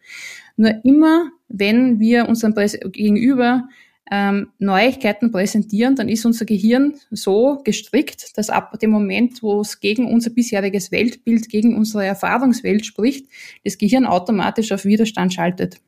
Nur 0.57 0.85
immer, 0.85 1.31
wenn 1.49 2.01
wir 2.01 2.29
unserem 2.29 2.55
Gegenüber 2.93 3.69
ähm, 4.11 4.49
Neuigkeiten 4.59 5.31
präsentieren, 5.31 5.95
dann 5.95 6.09
ist 6.09 6.27
unser 6.27 6.45
Gehirn 6.45 6.95
so 7.11 7.61
gestrickt, 7.65 8.37
dass 8.37 8.51
ab 8.51 8.79
dem 8.81 8.91
Moment, 8.91 9.43
wo 9.43 9.61
es 9.61 9.79
gegen 9.79 10.13
unser 10.13 10.31
bisheriges 10.31 10.91
Weltbild, 10.91 11.49
gegen 11.49 11.77
unsere 11.77 12.05
Erfahrungswelt 12.05 12.85
spricht, 12.85 13.27
das 13.65 13.79
Gehirn 13.79 14.07
automatisch 14.07 14.73
auf 14.73 14.85
Widerstand 14.85 15.33
schaltet. 15.33 15.81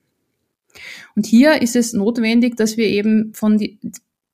Und 1.16 1.26
hier 1.26 1.60
ist 1.60 1.76
es 1.76 1.92
notwendig, 1.92 2.56
dass 2.56 2.76
wir 2.76 2.86
eben 2.86 3.34
von 3.34 3.58
die, 3.58 3.78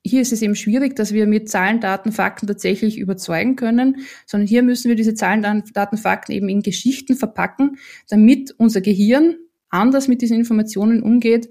hier 0.05 0.21
ist 0.21 0.33
es 0.33 0.43
eben 0.43 0.55
schwierig, 0.55 0.95
dass 0.95 1.13
wir 1.13 1.27
mit 1.27 1.49
Zahlen, 1.49 1.81
Daten, 1.81 2.13
Fakten 2.13 2.47
tatsächlich 2.47 2.99
überzeugen 2.99 3.57
können, 3.57 4.07
sondern 4.27 4.47
hier 4.47 4.63
müssen 4.63 4.89
wir 4.89 4.97
diese 4.97 5.15
Zahlen, 5.15 5.43
Daten, 5.43 5.97
Fakten 5.97 6.33
eben 6.33 6.49
in 6.49 6.63
Geschichten 6.63 7.17
verpacken, 7.17 7.79
damit 8.09 8.55
unser 8.59 8.81
Gehirn 8.81 9.37
anders 9.71 10.09
mit 10.09 10.23
diesen 10.23 10.39
Informationen 10.39 11.03
umgeht, 11.03 11.51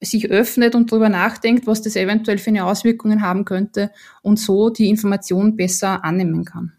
sich 0.00 0.30
öffnet 0.30 0.74
und 0.74 0.92
darüber 0.92 1.08
nachdenkt, 1.08 1.66
was 1.66 1.82
das 1.82 1.96
eventuell 1.96 2.38
für 2.38 2.50
eine 2.50 2.64
Auswirkungen 2.64 3.22
haben 3.22 3.44
könnte 3.44 3.90
und 4.22 4.38
so 4.38 4.70
die 4.70 4.88
Information 4.88 5.56
besser 5.56 6.04
annehmen 6.04 6.44
kann. 6.44 6.72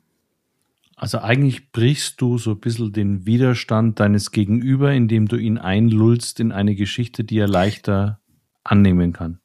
Also 0.96 1.20
eigentlich 1.20 1.72
brichst 1.72 2.20
du 2.20 2.38
so 2.38 2.52
ein 2.52 2.60
bisschen 2.60 2.92
den 2.92 3.26
Widerstand 3.26 4.00
deines 4.00 4.32
Gegenüber, 4.32 4.92
indem 4.92 5.28
du 5.28 5.38
ihn 5.38 5.58
einlullst 5.58 6.40
in 6.42 6.52
eine 6.52 6.76
Geschichte, 6.76 7.24
die 7.24 7.38
er 7.38 7.48
leichter 7.48 8.20
annehmen 8.66 9.14
kann. 9.14 9.40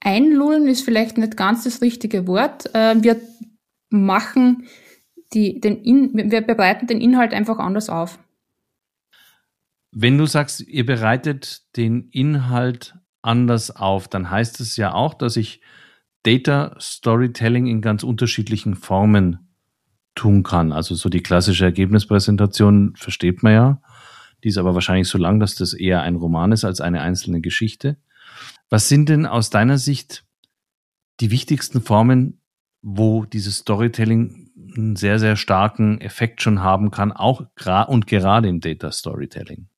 Einlullen 0.00 0.68
ist 0.68 0.82
vielleicht 0.82 1.18
nicht 1.18 1.36
ganz 1.36 1.64
das 1.64 1.82
richtige 1.82 2.28
Wort. 2.28 2.72
Äh, 2.74 3.02
wir 3.02 3.20
machen 3.90 4.68
die, 5.34 5.60
den 5.60 5.82
in, 5.82 6.30
wir 6.30 6.40
bereiten 6.40 6.86
den 6.86 7.00
Inhalt 7.00 7.32
einfach 7.32 7.58
anders 7.58 7.90
auf. 7.90 8.20
Wenn 9.98 10.18
du 10.18 10.26
sagst, 10.26 10.60
ihr 10.60 10.84
bereitet 10.84 11.74
den 11.78 12.10
Inhalt 12.10 12.96
anders 13.22 13.70
auf, 13.70 14.08
dann 14.08 14.30
heißt 14.30 14.60
es 14.60 14.76
ja 14.76 14.92
auch, 14.92 15.14
dass 15.14 15.38
ich 15.38 15.62
Data 16.22 16.76
Storytelling 16.78 17.66
in 17.66 17.80
ganz 17.80 18.02
unterschiedlichen 18.02 18.74
Formen 18.74 19.48
tun 20.14 20.42
kann. 20.42 20.70
Also 20.72 20.94
so 20.94 21.08
die 21.08 21.22
klassische 21.22 21.64
Ergebnispräsentation 21.64 22.92
versteht 22.94 23.42
man 23.42 23.54
ja. 23.54 23.82
Die 24.44 24.48
ist 24.48 24.58
aber 24.58 24.74
wahrscheinlich 24.74 25.08
so 25.08 25.16
lang, 25.16 25.40
dass 25.40 25.54
das 25.54 25.72
eher 25.72 26.02
ein 26.02 26.16
Roman 26.16 26.52
ist 26.52 26.66
als 26.66 26.82
eine 26.82 27.00
einzelne 27.00 27.40
Geschichte. 27.40 27.96
Was 28.68 28.90
sind 28.90 29.08
denn 29.08 29.24
aus 29.24 29.48
deiner 29.48 29.78
Sicht 29.78 30.26
die 31.20 31.30
wichtigsten 31.30 31.80
Formen, 31.80 32.42
wo 32.82 33.24
dieses 33.24 33.60
Storytelling 33.60 34.50
einen 34.76 34.96
sehr, 34.96 35.18
sehr 35.18 35.36
starken 35.36 36.02
Effekt 36.02 36.42
schon 36.42 36.62
haben 36.62 36.90
kann, 36.90 37.12
auch 37.12 37.46
und 37.88 38.06
gerade 38.06 38.48
im 38.50 38.60
Data 38.60 38.92
Storytelling? 38.92 39.68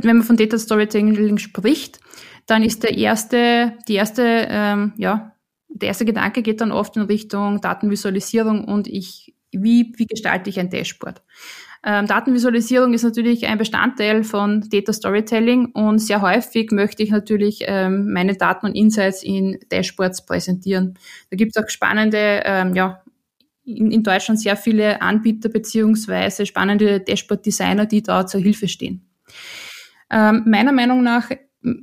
Wenn 0.00 0.18
man 0.18 0.26
von 0.26 0.36
Data 0.36 0.58
Storytelling 0.58 1.38
spricht, 1.38 2.00
dann 2.46 2.62
ist 2.62 2.82
der 2.82 2.96
erste, 2.96 3.74
die 3.88 3.94
erste, 3.94 4.46
ähm, 4.50 4.94
ja, 4.96 5.32
der 5.68 5.88
erste 5.88 6.04
Gedanke 6.04 6.42
geht 6.42 6.60
dann 6.60 6.72
oft 6.72 6.96
in 6.96 7.02
Richtung 7.02 7.60
Datenvisualisierung 7.60 8.64
und 8.64 8.88
ich, 8.88 9.34
wie, 9.52 9.92
wie 9.96 10.06
gestalte 10.06 10.50
ich 10.50 10.58
ein 10.58 10.70
Dashboard? 10.70 11.22
Ähm, 11.84 12.06
Datenvisualisierung 12.06 12.92
ist 12.92 13.04
natürlich 13.04 13.46
ein 13.46 13.58
Bestandteil 13.58 14.24
von 14.24 14.68
Data 14.68 14.92
Storytelling 14.92 15.66
und 15.66 16.00
sehr 16.00 16.22
häufig 16.22 16.72
möchte 16.72 17.02
ich 17.02 17.10
natürlich 17.10 17.60
ähm, 17.66 18.12
meine 18.12 18.34
Daten 18.34 18.66
und 18.66 18.74
Insights 18.74 19.22
in 19.22 19.58
Dashboards 19.70 20.26
präsentieren. 20.26 20.98
Da 21.30 21.36
gibt 21.36 21.54
es 21.54 21.62
auch 21.62 21.68
spannende, 21.68 22.42
ähm, 22.44 22.74
ja, 22.74 23.02
in, 23.64 23.92
in 23.92 24.02
Deutschland 24.02 24.40
sehr 24.40 24.56
viele 24.56 25.02
Anbieter 25.02 25.50
beziehungsweise 25.50 26.46
spannende 26.46 27.00
Dashboard-Designer, 27.00 27.86
die 27.86 28.02
da 28.02 28.26
zur 28.26 28.40
Hilfe 28.40 28.66
stehen. 28.66 29.06
Ähm, 30.10 30.44
meiner 30.46 30.72
Meinung 30.72 31.02
nach 31.02 31.30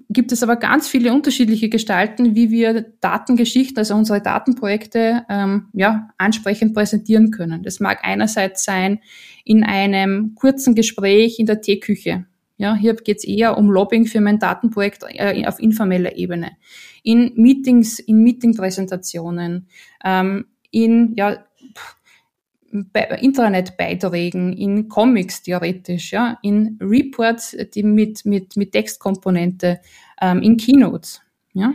gibt 0.10 0.32
es 0.32 0.41
aber 0.41 0.55
ganz 0.55 0.88
viele 0.88 1.13
unterschiedliche 1.13 1.70
Gestalten, 1.70 2.36
wie 2.36 2.50
wir 2.50 2.94
Datengeschichten, 3.01 3.77
also 3.77 3.96
unsere 3.96 4.22
Datenprojekte, 4.22 5.25
ähm, 5.29 5.67
ja, 5.74 6.10
ansprechend 6.17 6.74
präsentieren 6.74 7.32
können. 7.32 7.62
Das 7.63 7.79
mag 7.79 8.00
einerseits 8.03 8.63
sein 8.63 9.00
in 9.44 9.63
einem 9.63 10.34
kurzen 10.36 10.75
Gespräch 10.75 11.39
in 11.39 11.46
der 11.46 11.62
Teeküche. 11.62 12.25
Ja, 12.58 12.74
hier 12.75 12.96
geht 12.96 13.17
es 13.17 13.25
eher 13.25 13.58
um 13.58 13.70
Lobbying 13.70 14.05
für 14.05 14.22
mein 14.22 14.39
Datenprojekt 14.39 15.03
äh, 15.10 15.46
auf 15.46 15.60
informeller 15.60 16.15
Ebene. 16.15 16.51
In 17.03 17.34
Meetings, 17.36 18.00
in 18.00 18.24
Meetingpräsentationen, 18.24 19.67
ähm, 20.05 20.46
in 20.72 21.15
ja, 21.17 21.44
Internetbeiträgen, 23.20 24.53
in 24.53 24.89
Comics 24.89 25.44
theoretisch, 25.44 26.12
ja, 26.12 26.38
in 26.41 26.77
Reports, 26.82 27.55
die 27.74 27.84
mit, 27.84 28.25
mit, 28.25 28.58
mit 28.58 28.72
Textkomponente, 28.72 29.79
ähm, 30.22 30.41
in 30.41 30.58
Keynotes. 30.58 31.22
Ja. 31.53 31.74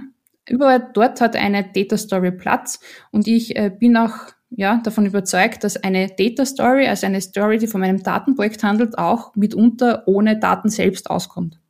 Überall 0.48 0.90
dort 0.92 1.20
hat 1.20 1.36
eine 1.36 1.64
Data 1.64 1.96
Story 1.96 2.32
Platz 2.32 2.80
und 3.12 3.28
ich 3.28 3.56
äh, 3.56 3.70
bin 3.70 3.96
auch 3.96 4.14
ja, 4.50 4.80
davon 4.82 5.06
überzeugt, 5.06 5.62
dass 5.64 5.76
eine 5.76 6.08
Data 6.08 6.44
Story, 6.44 6.86
also 6.88 7.06
eine 7.06 7.20
Story, 7.20 7.58
die 7.58 7.68
von 7.68 7.80
meinem 7.80 8.02
Datenprojekt 8.02 8.64
handelt, 8.64 8.98
auch 8.98 9.34
mitunter 9.36 10.02
ohne 10.06 10.38
Daten 10.38 10.68
selbst 10.68 11.08
auskommt. 11.08 11.60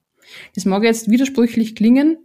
Das 0.54 0.64
mag 0.64 0.82
jetzt 0.82 1.10
widersprüchlich 1.10 1.76
klingen, 1.76 2.18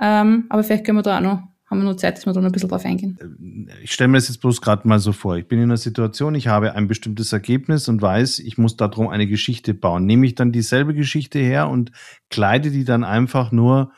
ähm, 0.00 0.46
aber 0.48 0.64
vielleicht 0.64 0.86
können 0.86 0.98
wir 0.98 1.02
da 1.02 1.18
auch 1.18 1.22
noch 1.22 1.42
haben 1.70 1.78
wir 1.78 1.84
nur 1.84 1.96
Zeit, 1.96 2.16
dass 2.16 2.26
wir 2.26 2.32
da 2.32 2.40
noch 2.40 2.48
ein 2.48 2.52
bisschen 2.52 2.68
drauf 2.68 2.84
eingehen. 2.84 3.16
Äh, 3.20 3.84
ich 3.84 3.92
stelle 3.92 4.08
mir 4.08 4.18
das 4.18 4.28
jetzt 4.28 4.40
bloß 4.40 4.60
gerade 4.60 4.88
mal 4.88 4.98
so 4.98 5.12
vor. 5.12 5.36
Ich 5.36 5.46
bin 5.46 5.58
in 5.58 5.64
einer 5.64 5.76
Situation, 5.76 6.34
ich 6.34 6.48
habe 6.48 6.74
ein 6.74 6.88
bestimmtes 6.88 7.32
Ergebnis 7.32 7.88
und 7.88 8.02
weiß, 8.02 8.40
ich 8.40 8.58
muss 8.58 8.76
darum 8.76 9.08
eine 9.08 9.28
Geschichte 9.28 9.72
bauen. 9.72 10.04
Nehme 10.04 10.26
ich 10.26 10.34
dann 10.34 10.50
dieselbe 10.50 10.94
Geschichte 10.94 11.38
her 11.38 11.68
und 11.68 11.92
kleide 12.28 12.72
die 12.72 12.84
dann 12.84 13.04
einfach 13.04 13.52
nur 13.52 13.92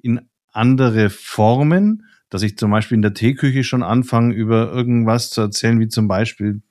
in 0.00 0.20
andere 0.52 1.10
Formen, 1.10 2.04
dass 2.30 2.42
ich 2.42 2.56
zum 2.56 2.70
Beispiel 2.70 2.96
in 2.96 3.02
der 3.02 3.14
Teeküche 3.14 3.64
schon 3.64 3.82
anfange, 3.82 4.32
über 4.32 4.72
irgendwas 4.72 5.30
zu 5.30 5.40
erzählen, 5.40 5.80
wie 5.80 5.88
zum 5.88 6.06
Beispiel, 6.06 6.62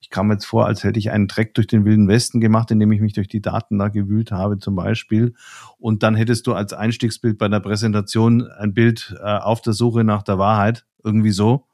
ich 0.00 0.10
kam 0.10 0.30
jetzt 0.30 0.46
vor, 0.46 0.66
als 0.66 0.84
hätte 0.84 0.98
ich 0.98 1.10
einen 1.10 1.28
Dreck 1.28 1.54
durch 1.54 1.66
den 1.66 1.84
Wilden 1.84 2.08
Westen 2.08 2.40
gemacht, 2.40 2.70
indem 2.70 2.92
ich 2.92 3.00
mich 3.00 3.12
durch 3.12 3.28
die 3.28 3.42
Daten 3.42 3.78
da 3.78 3.88
gewühlt 3.88 4.32
habe 4.32 4.58
zum 4.58 4.74
Beispiel. 4.74 5.34
Und 5.78 6.02
dann 6.02 6.14
hättest 6.14 6.46
du 6.46 6.54
als 6.54 6.72
Einstiegsbild 6.72 7.36
bei 7.38 7.48
der 7.48 7.60
Präsentation 7.60 8.46
ein 8.46 8.74
Bild 8.74 9.14
äh, 9.20 9.24
auf 9.24 9.60
der 9.60 9.72
Suche 9.74 10.04
nach 10.04 10.22
der 10.22 10.38
Wahrheit, 10.38 10.86
irgendwie 11.04 11.30
so. 11.30 11.66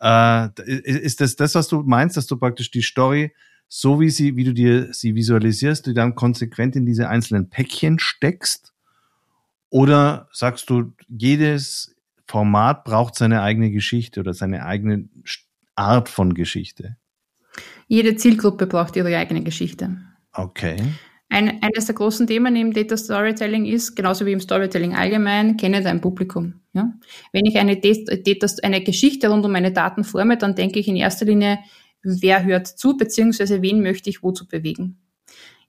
Äh, 0.00 0.48
ist 0.64 1.20
das 1.20 1.36
das, 1.36 1.54
was 1.54 1.68
du 1.68 1.82
meinst, 1.82 2.16
dass 2.16 2.26
du 2.26 2.36
praktisch 2.36 2.70
die 2.70 2.82
Story 2.82 3.32
so 3.68 4.00
wie 4.00 4.10
sie, 4.10 4.36
wie 4.36 4.44
du 4.44 4.54
dir 4.54 4.92
sie 4.92 5.14
visualisierst, 5.14 5.86
du 5.86 5.94
dann 5.94 6.14
konsequent 6.14 6.76
in 6.76 6.86
diese 6.86 7.08
einzelnen 7.08 7.50
Päckchen 7.50 7.98
steckst? 7.98 8.72
Oder 9.70 10.28
sagst 10.32 10.70
du, 10.70 10.92
jedes 11.08 11.96
Format 12.28 12.84
braucht 12.84 13.16
seine 13.16 13.42
eigene 13.42 13.70
Geschichte 13.70 14.20
oder 14.20 14.32
seine 14.32 14.64
eigene 14.64 15.08
Art 15.74 16.08
von 16.08 16.34
Geschichte? 16.34 16.96
Jede 17.86 18.16
Zielgruppe 18.16 18.66
braucht 18.66 18.96
ihre 18.96 19.16
eigene 19.16 19.42
Geschichte. 19.42 19.96
Okay. 20.32 20.76
Ein, 21.28 21.62
eines 21.62 21.86
der 21.86 21.94
großen 21.94 22.26
Themen 22.26 22.54
im 22.54 22.72
Data 22.72 22.96
Storytelling 22.96 23.64
ist, 23.64 23.96
genauso 23.96 24.24
wie 24.26 24.32
im 24.32 24.40
Storytelling 24.40 24.94
allgemein, 24.94 25.56
kenne 25.56 25.82
dein 25.82 26.00
Publikum. 26.00 26.60
Ja? 26.74 26.92
Wenn 27.32 27.46
ich 27.46 27.58
eine, 27.58 27.76
Data, 27.76 28.46
eine 28.62 28.82
Geschichte 28.82 29.28
rund 29.28 29.44
um 29.44 29.52
meine 29.52 29.72
Daten 29.72 30.04
forme, 30.04 30.36
dann 30.36 30.54
denke 30.54 30.78
ich 30.78 30.88
in 30.88 30.96
erster 30.96 31.24
Linie, 31.24 31.58
wer 32.02 32.44
hört 32.44 32.66
zu, 32.66 32.96
beziehungsweise 32.96 33.62
wen 33.62 33.82
möchte 33.82 34.10
ich 34.10 34.22
wozu 34.22 34.46
bewegen. 34.46 34.98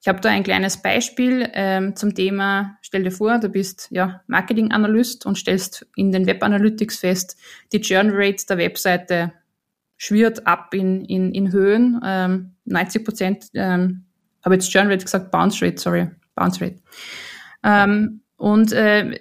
Ich 0.01 0.07
habe 0.07 0.21
da 0.21 0.29
ein 0.29 0.43
kleines 0.43 0.83
Beispiel 0.83 1.49
ähm, 1.53 1.95
zum 1.95 2.13
Thema, 2.13 2.77
stell 2.81 3.01
dir 3.01 3.11
vor, 3.11 3.39
du 3.39 3.49
bist 3.49 3.87
ja 3.89 4.21
Marketing-Analyst 4.27 5.25
und 5.25 5.35
stellst 5.35 5.87
in 5.95 6.11
den 6.11 6.27
Web 6.27 6.43
Analytics 6.43 6.99
fest, 6.99 7.37
die 7.73 7.81
Churn 7.81 8.11
Rate 8.13 8.45
der 8.47 8.59
Webseite 8.59 9.33
schwirrt 9.97 10.45
ab 10.45 10.73
in, 10.73 11.05
in, 11.05 11.33
in 11.33 11.51
Höhen. 11.51 11.99
Ähm, 12.03 12.55
90 12.65 13.05
Prozent, 13.05 13.45
ähm, 13.53 14.05
habe 14.43 14.55
jetzt 14.55 14.69
Churn 14.71 14.87
Rate 14.87 15.03
gesagt, 15.03 15.31
Bounce 15.31 15.65
Rate, 15.65 15.79
sorry, 15.79 16.09
Bounce 16.35 16.61
Rate. 16.61 16.79
Ähm, 17.63 18.21
und 18.37 18.71
äh, 18.73 19.19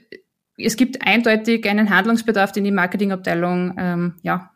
es 0.56 0.76
gibt 0.76 1.06
eindeutig 1.06 1.68
einen 1.68 1.90
Handlungsbedarf, 1.90 2.52
den 2.52 2.64
die 2.64 2.70
Marketingabteilung 2.70 3.74
ähm, 3.78 4.14
ja, 4.22 4.50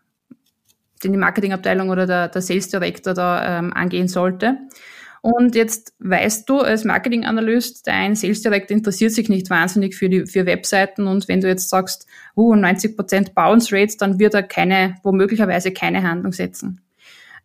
den 1.02 1.12
die 1.12 1.18
Marketingabteilung 1.18 1.90
oder 1.90 2.06
der, 2.06 2.28
der 2.28 2.42
Sales 2.42 2.68
Director 2.68 3.14
da 3.14 3.58
ähm, 3.58 3.72
angehen 3.72 4.08
sollte. 4.08 4.58
Und 5.22 5.54
jetzt 5.54 5.94
weißt 5.98 6.48
du 6.48 6.60
als 6.60 6.84
Marketinganalyst, 6.84 7.86
dein 7.86 8.14
Sales 8.14 8.42
Director 8.42 8.76
interessiert 8.76 9.12
sich 9.12 9.28
nicht 9.28 9.50
wahnsinnig 9.50 9.96
für 9.96 10.08
die 10.08 10.26
für 10.26 10.46
Webseiten 10.46 11.06
und 11.06 11.28
wenn 11.28 11.40
du 11.40 11.48
jetzt 11.48 11.70
sagst, 11.70 12.06
uh, 12.36 12.54
90% 12.54 13.34
Bounce 13.34 13.74
Rates, 13.74 13.96
dann 13.96 14.18
wird 14.18 14.34
er 14.34 14.42
keine, 14.42 14.96
womöglicherweise 15.02 15.72
keine 15.72 16.02
Handlung 16.02 16.32
setzen. 16.32 16.80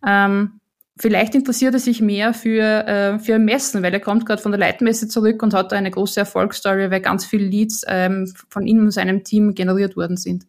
Ähm, 0.06 0.60
vielleicht 0.98 1.36
interessiert 1.36 1.74
er 1.74 1.80
sich 1.80 2.01
mehr 2.01 2.34
für, 2.34 2.88
äh, 2.88 3.20
für 3.20 3.39
Messen, 3.39 3.82
weil 3.84 3.94
er 3.94 4.00
kommt 4.00 4.25
gerade 4.25 4.42
von 4.42 4.51
der 4.51 4.60
Leitmesse 4.60 5.08
zurück 5.08 5.42
und 5.42 5.53
hat 5.53 5.72
da 5.72 5.75
eine 5.75 5.92
große 5.92 6.20
Erfolgsstory, 6.20 6.92
weil 6.92 7.01
ganz 7.01 7.25
viele 7.25 7.46
Leads 7.46 7.84
ähm, 7.88 8.32
von 8.50 8.68
ihm 8.68 8.80
und 8.80 8.92
seinem 8.92 9.24
Team 9.24 9.56
generiert 9.56 9.96
worden 9.96 10.18
sind. 10.18 10.46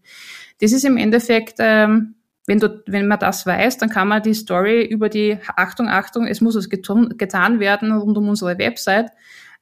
Das 0.60 0.72
ist 0.72 0.84
im 0.84 0.96
Endeffekt 0.96 1.56
ähm, 1.58 2.14
wenn, 2.46 2.58
du, 2.58 2.82
wenn 2.86 3.06
man 3.06 3.18
das 3.18 3.46
weiß, 3.46 3.78
dann 3.78 3.88
kann 3.88 4.08
man 4.08 4.22
die 4.22 4.34
Story 4.34 4.84
über 4.84 5.08
die 5.08 5.38
Achtung, 5.56 5.88
Achtung, 5.88 6.26
es 6.26 6.40
muss 6.40 6.56
was 6.56 6.68
getun, 6.68 7.16
getan 7.16 7.60
werden 7.60 7.92
rund 7.92 8.18
um 8.18 8.28
unsere 8.28 8.58
Website, 8.58 9.10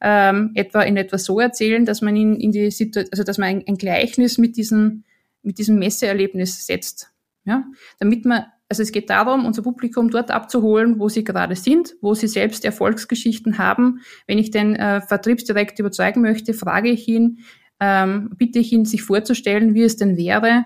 ähm, 0.00 0.50
etwa 0.54 0.82
in 0.82 0.96
etwa 0.96 1.16
so 1.18 1.38
erzählen, 1.38 1.84
dass 1.84 2.02
man 2.02 2.16
in, 2.16 2.34
in 2.36 2.50
die 2.50 2.70
Situation, 2.70 3.12
also 3.12 3.22
dass 3.22 3.38
man 3.38 3.48
ein, 3.48 3.64
ein 3.68 3.76
Gleichnis 3.76 4.36
mit 4.36 4.56
diesem, 4.56 5.04
mit 5.42 5.58
diesem 5.58 5.78
Messeerlebnis 5.78 6.66
setzt. 6.66 7.10
Ja, 7.44 7.64
damit 7.98 8.24
man, 8.24 8.44
also 8.68 8.82
es 8.82 8.92
geht 8.92 9.10
darum, 9.10 9.46
unser 9.46 9.62
Publikum 9.62 10.10
dort 10.10 10.30
abzuholen, 10.30 10.98
wo 10.98 11.08
sie 11.08 11.24
gerade 11.24 11.56
sind, 11.56 11.94
wo 12.00 12.14
sie 12.14 12.28
selbst 12.28 12.64
Erfolgsgeschichten 12.64 13.58
haben. 13.58 14.00
Wenn 14.26 14.38
ich 14.38 14.50
den 14.50 14.76
äh, 14.76 15.00
Vertriebsdirekt 15.00 15.78
überzeugen 15.78 16.20
möchte, 16.20 16.54
frage 16.54 16.90
ich 16.90 17.08
ihn, 17.08 17.40
ähm, 17.80 18.30
bitte 18.36 18.60
ich 18.60 18.72
ihn, 18.72 18.84
sich 18.84 19.02
vorzustellen, 19.02 19.74
wie 19.74 19.82
es 19.82 19.96
denn 19.96 20.16
wäre, 20.16 20.64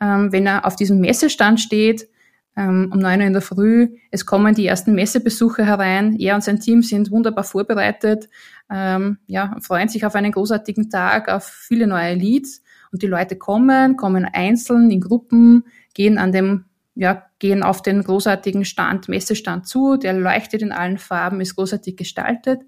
ähm, 0.00 0.32
wenn 0.32 0.46
er 0.46 0.64
auf 0.66 0.76
diesem 0.76 1.00
Messestand 1.00 1.60
steht, 1.60 2.08
ähm, 2.56 2.90
um 2.92 2.98
neun 2.98 3.20
Uhr 3.20 3.26
in 3.26 3.32
der 3.32 3.42
Früh. 3.42 3.96
Es 4.10 4.24
kommen 4.24 4.54
die 4.54 4.66
ersten 4.66 4.94
Messebesucher 4.94 5.64
herein. 5.64 6.16
Er 6.18 6.34
und 6.34 6.42
sein 6.42 6.58
Team 6.58 6.82
sind 6.82 7.10
wunderbar 7.10 7.44
vorbereitet, 7.44 8.28
ähm, 8.70 9.18
ja, 9.26 9.56
freuen 9.60 9.88
sich 9.88 10.04
auf 10.06 10.14
einen 10.14 10.32
großartigen 10.32 10.90
Tag, 10.90 11.28
auf 11.28 11.44
viele 11.44 11.86
neue 11.86 12.14
Leads. 12.14 12.62
Und 12.92 13.02
die 13.02 13.06
Leute 13.06 13.36
kommen, 13.36 13.96
kommen 13.96 14.24
einzeln 14.24 14.90
in 14.90 15.00
Gruppen, 15.00 15.64
gehen 15.92 16.18
an 16.18 16.32
dem 16.32 16.64
ja, 16.96 17.26
gehen 17.38 17.62
auf 17.62 17.82
den 17.82 18.02
großartigen 18.02 18.64
Stand, 18.64 19.08
Messestand 19.08 19.68
zu, 19.68 19.98
der 19.98 20.14
leuchtet 20.14 20.62
in 20.62 20.72
allen 20.72 20.96
Farben, 20.96 21.42
ist 21.42 21.54
großartig 21.54 21.94
gestaltet. 21.94 22.62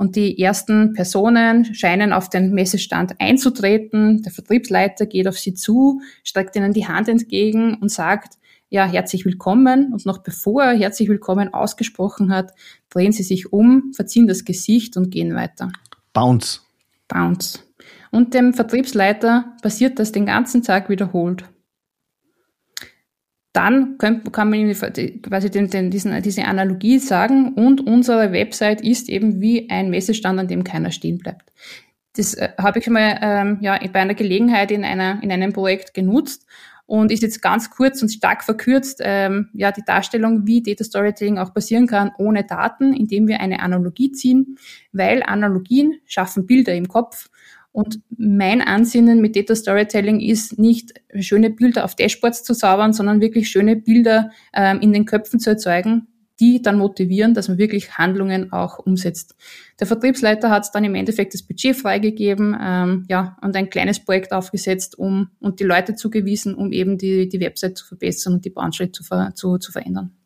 Und 0.00 0.16
die 0.16 0.38
ersten 0.38 0.94
Personen 0.94 1.74
scheinen 1.74 2.14
auf 2.14 2.30
den 2.30 2.54
Messestand 2.54 3.16
einzutreten. 3.18 4.22
Der 4.22 4.32
Vertriebsleiter 4.32 5.04
geht 5.04 5.28
auf 5.28 5.38
sie 5.38 5.52
zu, 5.52 6.00
streckt 6.24 6.56
ihnen 6.56 6.72
die 6.72 6.88
Hand 6.88 7.06
entgegen 7.06 7.74
und 7.74 7.90
sagt, 7.90 8.38
ja, 8.70 8.86
herzlich 8.86 9.26
willkommen. 9.26 9.92
Und 9.92 10.06
noch 10.06 10.22
bevor 10.22 10.62
er 10.62 10.78
herzlich 10.78 11.10
willkommen 11.10 11.52
ausgesprochen 11.52 12.34
hat, 12.34 12.52
drehen 12.88 13.12
sie 13.12 13.22
sich 13.22 13.52
um, 13.52 13.92
verziehen 13.94 14.26
das 14.26 14.46
Gesicht 14.46 14.96
und 14.96 15.10
gehen 15.10 15.34
weiter. 15.34 15.70
Bounce. 16.14 16.62
Bounce. 17.06 17.58
Und 18.10 18.32
dem 18.32 18.54
Vertriebsleiter 18.54 19.54
passiert 19.60 19.98
das 19.98 20.12
den 20.12 20.24
ganzen 20.24 20.62
Tag 20.62 20.88
wiederholt 20.88 21.44
dann 23.52 23.98
kann, 23.98 24.22
kann 24.30 24.50
man 24.50 24.72
quasi 25.22 25.50
den, 25.50 25.70
den, 25.70 25.90
diesen, 25.90 26.22
diese 26.22 26.44
Analogie 26.44 26.98
sagen 26.98 27.54
und 27.54 27.86
unsere 27.86 28.32
Website 28.32 28.80
ist 28.80 29.08
eben 29.08 29.40
wie 29.40 29.68
ein 29.70 29.90
Messestand, 29.90 30.38
an 30.38 30.48
dem 30.48 30.62
keiner 30.62 30.92
stehen 30.92 31.18
bleibt. 31.18 31.52
Das 32.16 32.34
äh, 32.34 32.50
habe 32.58 32.78
ich 32.78 32.88
mal 32.88 33.18
ähm, 33.20 33.58
ja, 33.60 33.78
bei 33.92 34.00
einer 34.00 34.14
Gelegenheit 34.14 34.70
in, 34.70 34.84
einer, 34.84 35.22
in 35.22 35.32
einem 35.32 35.52
Projekt 35.52 35.94
genutzt 35.94 36.46
und 36.86 37.12
ist 37.12 37.22
jetzt 37.22 37.40
ganz 37.42 37.70
kurz 37.70 38.02
und 38.02 38.08
stark 38.08 38.42
verkürzt 38.44 39.00
ähm, 39.02 39.48
ja, 39.52 39.70
die 39.72 39.84
Darstellung, 39.84 40.46
wie 40.46 40.62
Data 40.62 40.84
Storytelling 40.84 41.38
auch 41.38 41.54
passieren 41.54 41.86
kann 41.86 42.10
ohne 42.18 42.44
Daten, 42.44 42.92
indem 42.92 43.28
wir 43.28 43.40
eine 43.40 43.60
Analogie 43.60 44.12
ziehen, 44.12 44.58
weil 44.92 45.22
Analogien 45.24 46.00
schaffen 46.04 46.46
Bilder 46.46 46.74
im 46.74 46.88
Kopf 46.88 47.30
und 47.72 48.00
mein 48.16 48.62
Ansinnen 48.62 49.20
mit 49.20 49.36
Data 49.36 49.54
Storytelling 49.54 50.20
ist 50.20 50.58
nicht 50.58 50.94
schöne 51.20 51.50
Bilder 51.50 51.84
auf 51.84 51.94
Dashboards 51.94 52.42
zu 52.42 52.54
zaubern, 52.54 52.92
sondern 52.92 53.20
wirklich 53.20 53.48
schöne 53.48 53.76
Bilder 53.76 54.30
ähm, 54.52 54.80
in 54.80 54.92
den 54.92 55.04
Köpfen 55.04 55.38
zu 55.38 55.50
erzeugen, 55.50 56.08
die 56.40 56.62
dann 56.62 56.78
motivieren, 56.78 57.34
dass 57.34 57.48
man 57.48 57.58
wirklich 57.58 57.96
Handlungen 57.96 58.52
auch 58.52 58.78
umsetzt. 58.78 59.36
Der 59.78 59.86
Vertriebsleiter 59.86 60.50
hat 60.50 60.74
dann 60.74 60.84
im 60.84 60.94
Endeffekt 60.96 61.34
das 61.34 61.42
Budget 61.42 61.76
freigegeben, 61.76 62.56
ähm, 62.60 63.04
ja, 63.08 63.36
und 63.42 63.54
ein 63.54 63.70
kleines 63.70 64.04
Projekt 64.04 64.32
aufgesetzt, 64.32 64.98
um 64.98 65.30
und 65.38 65.60
die 65.60 65.64
Leute 65.64 65.94
zugewiesen, 65.94 66.54
um 66.54 66.72
eben 66.72 66.98
die, 66.98 67.28
die 67.28 67.40
Website 67.40 67.78
zu 67.78 67.86
verbessern 67.86 68.34
und 68.34 68.44
die 68.44 68.50
Bounce 68.50 68.90
zu, 68.90 69.04
ver, 69.04 69.32
zu, 69.34 69.58
zu 69.58 69.70
verändern. 69.70 70.16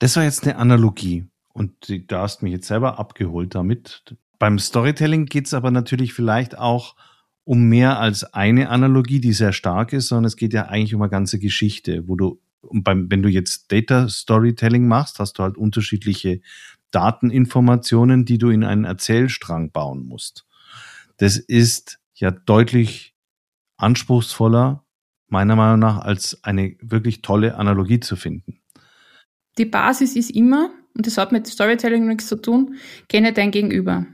Das 0.00 0.16
war 0.16 0.24
jetzt 0.24 0.44
eine 0.44 0.56
Analogie. 0.56 1.24
Und 1.54 1.88
du 1.88 2.16
hast 2.16 2.42
mich 2.42 2.52
jetzt 2.52 2.66
selber 2.66 2.98
abgeholt 2.98 3.54
damit. 3.54 4.16
Beim 4.38 4.58
Storytelling 4.58 5.26
geht 5.26 5.46
es 5.46 5.54
aber 5.54 5.70
natürlich 5.70 6.12
vielleicht 6.12 6.58
auch 6.58 6.96
um 7.44 7.64
mehr 7.64 7.98
als 8.00 8.24
eine 8.24 8.70
Analogie, 8.70 9.20
die 9.20 9.32
sehr 9.32 9.52
stark 9.52 9.92
ist, 9.92 10.08
sondern 10.08 10.24
es 10.24 10.36
geht 10.36 10.52
ja 10.54 10.66
eigentlich 10.66 10.94
um 10.94 11.02
eine 11.02 11.10
ganze 11.10 11.38
Geschichte, 11.38 12.08
wo 12.08 12.16
du, 12.16 12.40
beim, 12.72 13.10
wenn 13.10 13.22
du 13.22 13.28
jetzt 13.28 13.70
Data 13.70 14.08
Storytelling 14.08 14.88
machst, 14.88 15.18
hast 15.18 15.38
du 15.38 15.42
halt 15.42 15.58
unterschiedliche 15.58 16.40
Dateninformationen, 16.90 18.24
die 18.24 18.38
du 18.38 18.48
in 18.48 18.64
einen 18.64 18.84
Erzählstrang 18.84 19.72
bauen 19.72 20.06
musst. 20.06 20.46
Das 21.18 21.36
ist 21.36 21.98
ja 22.14 22.30
deutlich 22.30 23.14
anspruchsvoller, 23.76 24.84
meiner 25.28 25.56
Meinung 25.56 25.80
nach, 25.80 25.98
als 25.98 26.42
eine 26.44 26.76
wirklich 26.80 27.22
tolle 27.22 27.56
Analogie 27.56 28.00
zu 28.00 28.16
finden. 28.16 28.60
Die 29.58 29.64
Basis 29.64 30.16
ist 30.16 30.30
immer, 30.30 30.70
und 30.96 31.06
das 31.06 31.18
hat 31.18 31.32
mit 31.32 31.46
Storytelling 31.46 32.06
nichts 32.06 32.26
zu 32.26 32.36
tun, 32.36 32.76
kenne 33.08 33.32
dein 33.32 33.50
Gegenüber. 33.50 34.06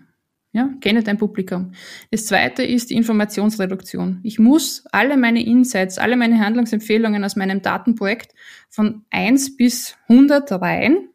Ja, 0.52 0.68
kenne 0.80 1.04
dein 1.04 1.16
Publikum. 1.16 1.72
Das 2.10 2.26
zweite 2.26 2.64
ist 2.64 2.90
die 2.90 2.96
Informationsreduktion. 2.96 4.18
Ich 4.24 4.40
muss 4.40 4.84
alle 4.90 5.16
meine 5.16 5.44
Insights, 5.44 5.96
alle 5.96 6.16
meine 6.16 6.40
Handlungsempfehlungen 6.40 7.22
aus 7.22 7.36
meinem 7.36 7.62
Datenprojekt 7.62 8.34
von 8.68 9.04
eins 9.10 9.56
bis 9.56 9.96
hundert 10.08 10.50
rein 10.50 11.08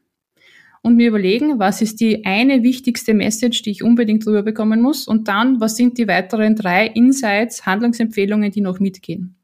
und 0.82 0.95
mir 0.95 1.10
überlegen, 1.10 1.60
was 1.60 1.82
ist 1.82 2.00
die 2.00 2.26
eine 2.26 2.63
wichtigste 2.63 3.13
Message, 3.13 3.63
die 3.63 3.71
ich 3.71 3.84
unbedingt 3.84 4.26
drüber 4.26 4.41
bekommen 4.41 4.82
muss 4.82 5.06
und 5.06 5.28
dann, 5.28 5.60
was 5.60 5.76
sind 5.76 5.98
die 5.98 6.08
weiteren 6.08 6.56
drei 6.56 6.88
Insights, 6.88 7.65
Handlungsempfehlungen, 7.65 8.52
die 8.52 8.62
noch 8.62 8.80
mitgehen. 8.80 9.36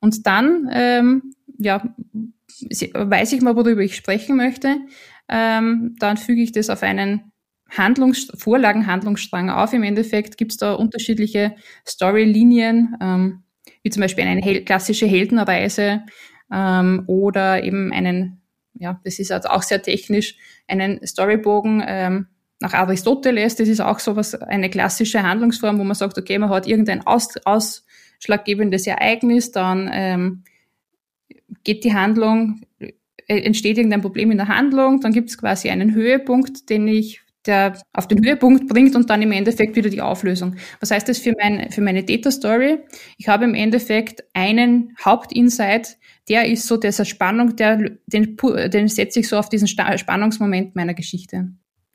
Und 0.00 0.26
dann, 0.26 0.68
ähm, 0.72 1.34
ja, 1.56 1.94
weiß 2.92 3.32
ich 3.32 3.40
mal, 3.40 3.56
worüber 3.56 3.80
ich 3.80 3.96
sprechen 3.96 4.36
möchte, 4.36 4.76
ähm, 5.28 5.96
dann 5.98 6.18
füge 6.18 6.42
ich 6.42 6.52
das 6.52 6.68
auf 6.68 6.82
einen 6.82 7.30
Handlungs 7.70 8.30
Vorlagenhandlungsstrang 8.36 9.50
auf. 9.50 9.72
Im 9.72 9.82
Endeffekt 9.82 10.36
gibt 10.36 10.52
es 10.52 10.58
da 10.58 10.72
unterschiedliche 10.74 11.54
Storylinien, 11.86 12.96
ähm, 13.00 13.42
wie 13.82 13.90
zum 13.90 14.02
Beispiel 14.02 14.24
eine 14.24 14.42
hel 14.42 14.64
klassische 14.64 15.06
Heldenreise 15.06 16.02
ähm, 16.52 17.04
oder 17.06 17.62
eben 17.62 17.92
einen, 17.92 18.42
ja, 18.74 19.00
das 19.04 19.18
ist 19.18 19.32
also 19.32 19.48
auch 19.48 19.62
sehr 19.62 19.82
technisch, 19.82 20.36
einen 20.66 21.04
Storybogen 21.06 21.82
ähm, 21.86 22.26
nach 22.60 22.74
Aristoteles. 22.74 23.56
Das 23.56 23.68
ist 23.68 23.80
auch 23.80 23.98
so 23.98 24.16
was, 24.16 24.34
eine 24.34 24.68
klassische 24.68 25.22
Handlungsform, 25.22 25.78
wo 25.78 25.84
man 25.84 25.94
sagt, 25.94 26.18
okay, 26.18 26.38
man 26.38 26.50
hat 26.50 26.66
irgendein 26.66 27.06
aus, 27.06 27.34
ausschlaggebendes 27.44 28.86
Ereignis, 28.86 29.52
dann 29.52 29.88
ähm, 29.92 30.44
geht 31.64 31.84
die 31.84 31.94
Handlung 31.94 32.62
äh, 33.30 33.42
entsteht 33.42 33.78
irgendein 33.78 34.02
Problem 34.02 34.32
in 34.32 34.38
der 34.38 34.48
Handlung, 34.48 35.00
dann 35.00 35.12
gibt 35.12 35.30
es 35.30 35.38
quasi 35.38 35.70
einen 35.70 35.94
Höhepunkt, 35.94 36.68
den 36.68 36.88
ich 36.88 37.22
der 37.46 37.80
auf 37.92 38.06
den 38.06 38.24
Höhepunkt 38.24 38.68
bringt 38.68 38.94
und 38.94 39.08
dann 39.10 39.22
im 39.22 39.32
Endeffekt 39.32 39.76
wieder 39.76 39.90
die 39.90 40.02
Auflösung. 40.02 40.56
Was 40.80 40.90
heißt 40.90 41.08
das 41.08 41.18
für, 41.18 41.32
mein, 41.38 41.70
für 41.70 41.80
meine 41.80 42.04
Data 42.04 42.30
Story? 42.30 42.78
Ich 43.16 43.28
habe 43.28 43.44
im 43.44 43.54
Endeffekt 43.54 44.24
einen 44.34 44.94
Hauptinsight, 45.04 45.98
der 46.28 46.46
ist 46.46 46.66
so 46.66 46.76
dieser 46.76 47.04
Spannung, 47.04 47.56
der, 47.56 47.78
den, 48.06 48.36
den 48.36 48.88
setze 48.88 49.20
ich 49.20 49.28
so 49.28 49.38
auf 49.38 49.48
diesen 49.48 49.68
Spannungsmoment 49.68 50.76
meiner 50.76 50.94
Geschichte. 50.94 51.48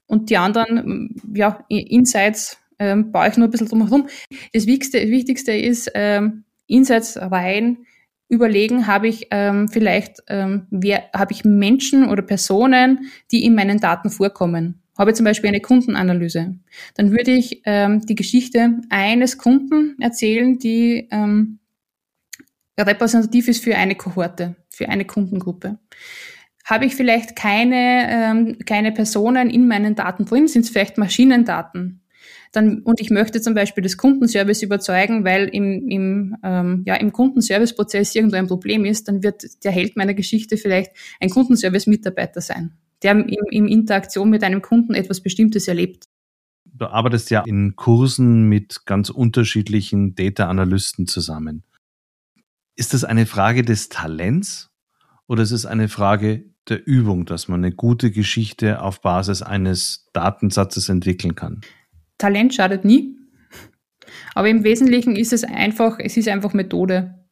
und 0.07 0.29
die 0.29 0.37
anderen, 0.37 1.15
ja, 1.33 1.63
Insights 1.69 2.57
ähm, 2.79 3.11
baue 3.11 3.29
ich 3.29 3.37
nur 3.37 3.47
ein 3.47 3.51
bisschen 3.51 3.67
drumherum. 3.67 4.07
Das 4.53 4.65
Wichtigste, 4.65 5.09
Wichtigste 5.09 5.53
ist, 5.53 5.91
ähm, 5.93 6.43
Insights 6.67 7.17
rein, 7.17 7.85
überlegen, 8.27 8.87
habe 8.87 9.07
ich 9.07 9.27
ähm, 9.31 9.67
vielleicht, 9.67 10.23
ähm, 10.27 10.67
wer, 10.71 11.03
habe 11.13 11.31
ich 11.31 11.45
Menschen 11.45 12.09
oder 12.09 12.23
Personen, 12.23 13.11
die 13.31 13.45
in 13.45 13.55
meinen 13.55 13.79
Daten 13.79 14.09
vorkommen. 14.09 14.81
Habe 14.97 15.13
zum 15.13 15.25
Beispiel 15.25 15.49
eine 15.49 15.59
Kundenanalyse. 15.59 16.55
Dann 16.95 17.11
würde 17.11 17.31
ich 17.31 17.61
ähm, 17.65 18.05
die 18.05 18.15
Geschichte 18.15 18.81
eines 18.89 19.37
Kunden 19.37 19.95
erzählen, 19.99 20.57
die 20.57 21.07
ähm, 21.11 21.59
repräsentativ 22.79 23.47
ist 23.47 23.63
für 23.63 23.75
eine 23.75 23.95
Kohorte, 23.95 24.55
für 24.69 24.89
eine 24.89 25.05
Kundengruppe. 25.05 25.79
Habe 26.63 26.85
ich 26.85 26.95
vielleicht 26.95 27.35
keine, 27.35 28.07
ähm, 28.09 28.57
keine 28.65 28.91
Personen 28.91 29.49
in 29.49 29.67
meinen 29.67 29.95
Daten 29.95 30.25
drin, 30.25 30.47
sind 30.47 30.63
es 30.63 30.69
vielleicht 30.69 30.97
Maschinendaten, 30.97 32.01
dann, 32.55 32.79
und 32.83 33.01
ich 33.01 33.09
möchte 33.09 33.41
zum 33.41 33.53
Beispiel 33.53 33.83
das 33.83 33.97
Kundenservice 33.97 34.63
überzeugen, 34.63 35.25
weil 35.25 35.49
im, 35.49 35.89
im, 35.89 36.37
ähm, 36.43 36.83
ja, 36.85 36.95
im 36.95 37.11
Kundenservice-Prozess 37.11 38.15
irgendwo 38.15 38.37
ein 38.37 38.47
Problem 38.47 38.85
ist, 38.85 39.07
dann 39.07 39.23
wird 39.23 39.43
der 39.63 39.71
Held 39.71 39.97
meiner 39.97 40.13
Geschichte 40.13 40.55
vielleicht 40.55 40.91
ein 41.19 41.29
Kundenservice-Mitarbeiter 41.29 42.41
sein, 42.41 42.71
der 43.03 43.11
in, 43.11 43.37
in 43.49 43.67
Interaktion 43.67 44.29
mit 44.29 44.43
einem 44.43 44.61
Kunden 44.61 44.93
etwas 44.93 45.21
Bestimmtes 45.21 45.67
erlebt. 45.67 46.05
Du 46.65 46.87
arbeitest 46.87 47.29
ja 47.31 47.43
in 47.45 47.75
Kursen 47.75 48.49
mit 48.49 48.85
ganz 48.85 49.09
unterschiedlichen 49.09 50.15
Data-Analysten 50.15 51.07
zusammen. 51.07 51.63
Ist 52.75 52.93
das 52.93 53.05
eine 53.05 53.25
Frage 53.25 53.63
des 53.63 53.87
Talents 53.87 54.71
oder 55.27 55.43
ist 55.43 55.51
es 55.51 55.65
eine 55.65 55.87
Frage 55.87 56.45
der 56.67 56.85
Übung, 56.85 57.25
dass 57.25 57.47
man 57.47 57.63
eine 57.63 57.73
gute 57.73 58.11
Geschichte 58.11 58.81
auf 58.81 59.01
Basis 59.01 59.41
eines 59.41 60.09
Datensatzes 60.13 60.89
entwickeln 60.89 61.35
kann? 61.35 61.61
Talent 62.17 62.53
schadet 62.53 62.83
nie. 62.83 63.15
Aber 64.33 64.49
im 64.49 64.63
Wesentlichen 64.63 65.15
ist 65.15 65.33
es 65.33 65.43
einfach, 65.43 65.99
es 65.99 66.17
ist 66.17 66.27
einfach 66.27 66.53
Methode. 66.53 67.24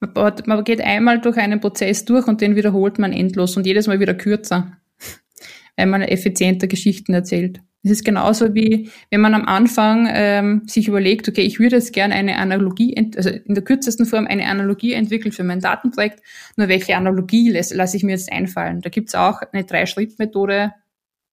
Man 0.00 0.64
geht 0.64 0.80
einmal 0.80 1.20
durch 1.20 1.38
einen 1.38 1.60
Prozess 1.60 2.04
durch 2.04 2.26
und 2.26 2.40
den 2.40 2.54
wiederholt 2.54 2.98
man 2.98 3.12
endlos 3.12 3.56
und 3.56 3.66
jedes 3.66 3.86
Mal 3.86 4.00
wieder 4.00 4.14
kürzer, 4.14 4.72
weil 5.76 5.86
man 5.86 6.02
effizienter 6.02 6.66
Geschichten 6.66 7.14
erzählt. 7.14 7.60
Es 7.86 7.92
ist 7.92 8.04
genauso 8.04 8.52
wie, 8.52 8.90
wenn 9.10 9.20
man 9.20 9.32
am 9.34 9.46
Anfang 9.46 10.08
ähm, 10.10 10.62
sich 10.66 10.88
überlegt, 10.88 11.28
okay, 11.28 11.42
ich 11.42 11.60
würde 11.60 11.76
jetzt 11.76 11.92
gerne 11.92 12.14
eine 12.14 12.36
Analogie, 12.36 12.96
also 13.16 13.30
in 13.30 13.54
der 13.54 13.62
kürzesten 13.62 14.06
Form 14.06 14.26
eine 14.26 14.46
Analogie 14.46 14.92
entwickeln 14.92 15.30
für 15.30 15.44
mein 15.44 15.60
Datenprojekt. 15.60 16.20
Nur 16.56 16.66
welche 16.66 16.96
Analogie 16.96 17.48
lasse, 17.48 17.76
lasse 17.76 17.96
ich 17.96 18.02
mir 18.02 18.10
jetzt 18.10 18.32
einfallen? 18.32 18.80
Da 18.80 18.90
gibt 18.90 19.10
es 19.10 19.14
auch 19.14 19.40
eine 19.52 19.62
Drei-Schritt-Methode, 19.62 20.72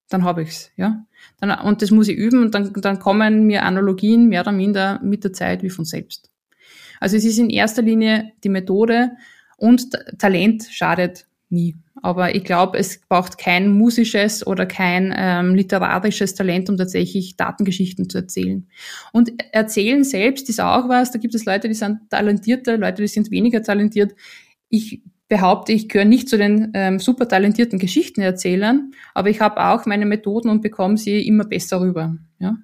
dann 0.09 0.23
habe 0.23 0.43
ich's, 0.43 0.71
ja. 0.75 1.05
Dann, 1.39 1.49
und 1.59 1.81
das 1.81 1.89
muss 1.89 2.07
ich 2.07 2.17
üben 2.17 2.43
und 2.43 2.53
dann, 2.53 2.71
dann 2.73 2.99
kommen 2.99 3.47
mir 3.47 3.63
Analogien 3.63 4.27
mehr 4.27 4.41
oder 4.41 4.51
minder 4.51 4.99
mit 5.03 5.23
der 5.23 5.33
Zeit 5.33 5.63
wie 5.63 5.71
von 5.71 5.85
selbst. 5.85 6.32
Also 6.99 7.17
es 7.17 7.25
ist 7.25 7.39
in 7.39 7.49
erster 7.49 7.81
Linie 7.81 8.31
die 8.43 8.49
Methode 8.49 9.11
und 9.57 9.89
Talent 10.17 10.67
schadet 10.71 11.25
nie. 11.49 11.75
Aber 12.01 12.35
ich 12.35 12.43
glaube, 12.43 12.77
es 12.77 12.99
braucht 13.07 13.37
kein 13.37 13.71
musisches 13.71 14.45
oder 14.45 14.65
kein 14.65 15.13
ähm, 15.15 15.55
literarisches 15.55 16.35
Talent, 16.35 16.69
um 16.69 16.75
tatsächlich 16.75 17.37
Datengeschichten 17.37 18.09
zu 18.09 18.17
erzählen. 18.17 18.67
Und 19.13 19.31
erzählen 19.53 20.03
selbst 20.03 20.49
ist 20.49 20.59
auch 20.59 20.89
was. 20.89 21.11
Da 21.11 21.19
gibt 21.19 21.35
es 21.35 21.45
Leute, 21.45 21.69
die 21.69 21.75
sind 21.75 22.09
talentierte, 22.09 22.75
Leute, 22.75 23.03
die 23.03 23.07
sind 23.07 23.31
weniger 23.31 23.63
talentiert. 23.63 24.13
Ich 24.67 25.01
behaupte, 25.29 25.71
ich 25.71 25.87
gehöre 25.87 26.05
nicht 26.05 26.27
zu 26.27 26.37
den 26.37 26.71
ähm, 26.73 26.99
super 26.99 27.27
talentierten 27.27 27.79
Geschichtenerzählern, 27.79 28.91
aber 29.13 29.29
ich 29.29 29.39
habe 29.39 29.63
auch 29.63 29.85
meine 29.85 30.05
Methoden 30.05 30.49
und 30.49 30.61
bekomme 30.61 30.97
sie 30.97 31.25
immer 31.25 31.45
besser 31.45 31.79
rüber. 31.79 32.17
Ja? 32.39 32.57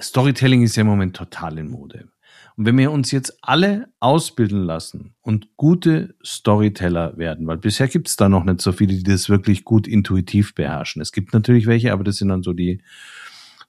Storytelling 0.00 0.62
ist 0.62 0.76
ja 0.76 0.80
im 0.80 0.86
Moment 0.86 1.14
total 1.16 1.58
in 1.58 1.68
Mode. 1.68 2.08
Und 2.56 2.64
wenn 2.64 2.78
wir 2.78 2.90
uns 2.90 3.10
jetzt 3.10 3.36
alle 3.42 3.88
ausbilden 4.00 4.62
lassen 4.62 5.14
und 5.20 5.56
gute 5.56 6.14
Storyteller 6.24 7.18
werden, 7.18 7.46
weil 7.46 7.58
bisher 7.58 7.86
gibt 7.86 8.08
es 8.08 8.16
da 8.16 8.30
noch 8.30 8.44
nicht 8.44 8.62
so 8.62 8.72
viele, 8.72 8.94
die 8.94 9.02
das 9.02 9.28
wirklich 9.28 9.64
gut 9.64 9.86
intuitiv 9.86 10.54
beherrschen. 10.54 11.02
Es 11.02 11.12
gibt 11.12 11.34
natürlich 11.34 11.66
welche, 11.66 11.92
aber 11.92 12.02
das 12.02 12.16
sind 12.16 12.28
dann 12.28 12.42
so 12.42 12.54
die, 12.54 12.82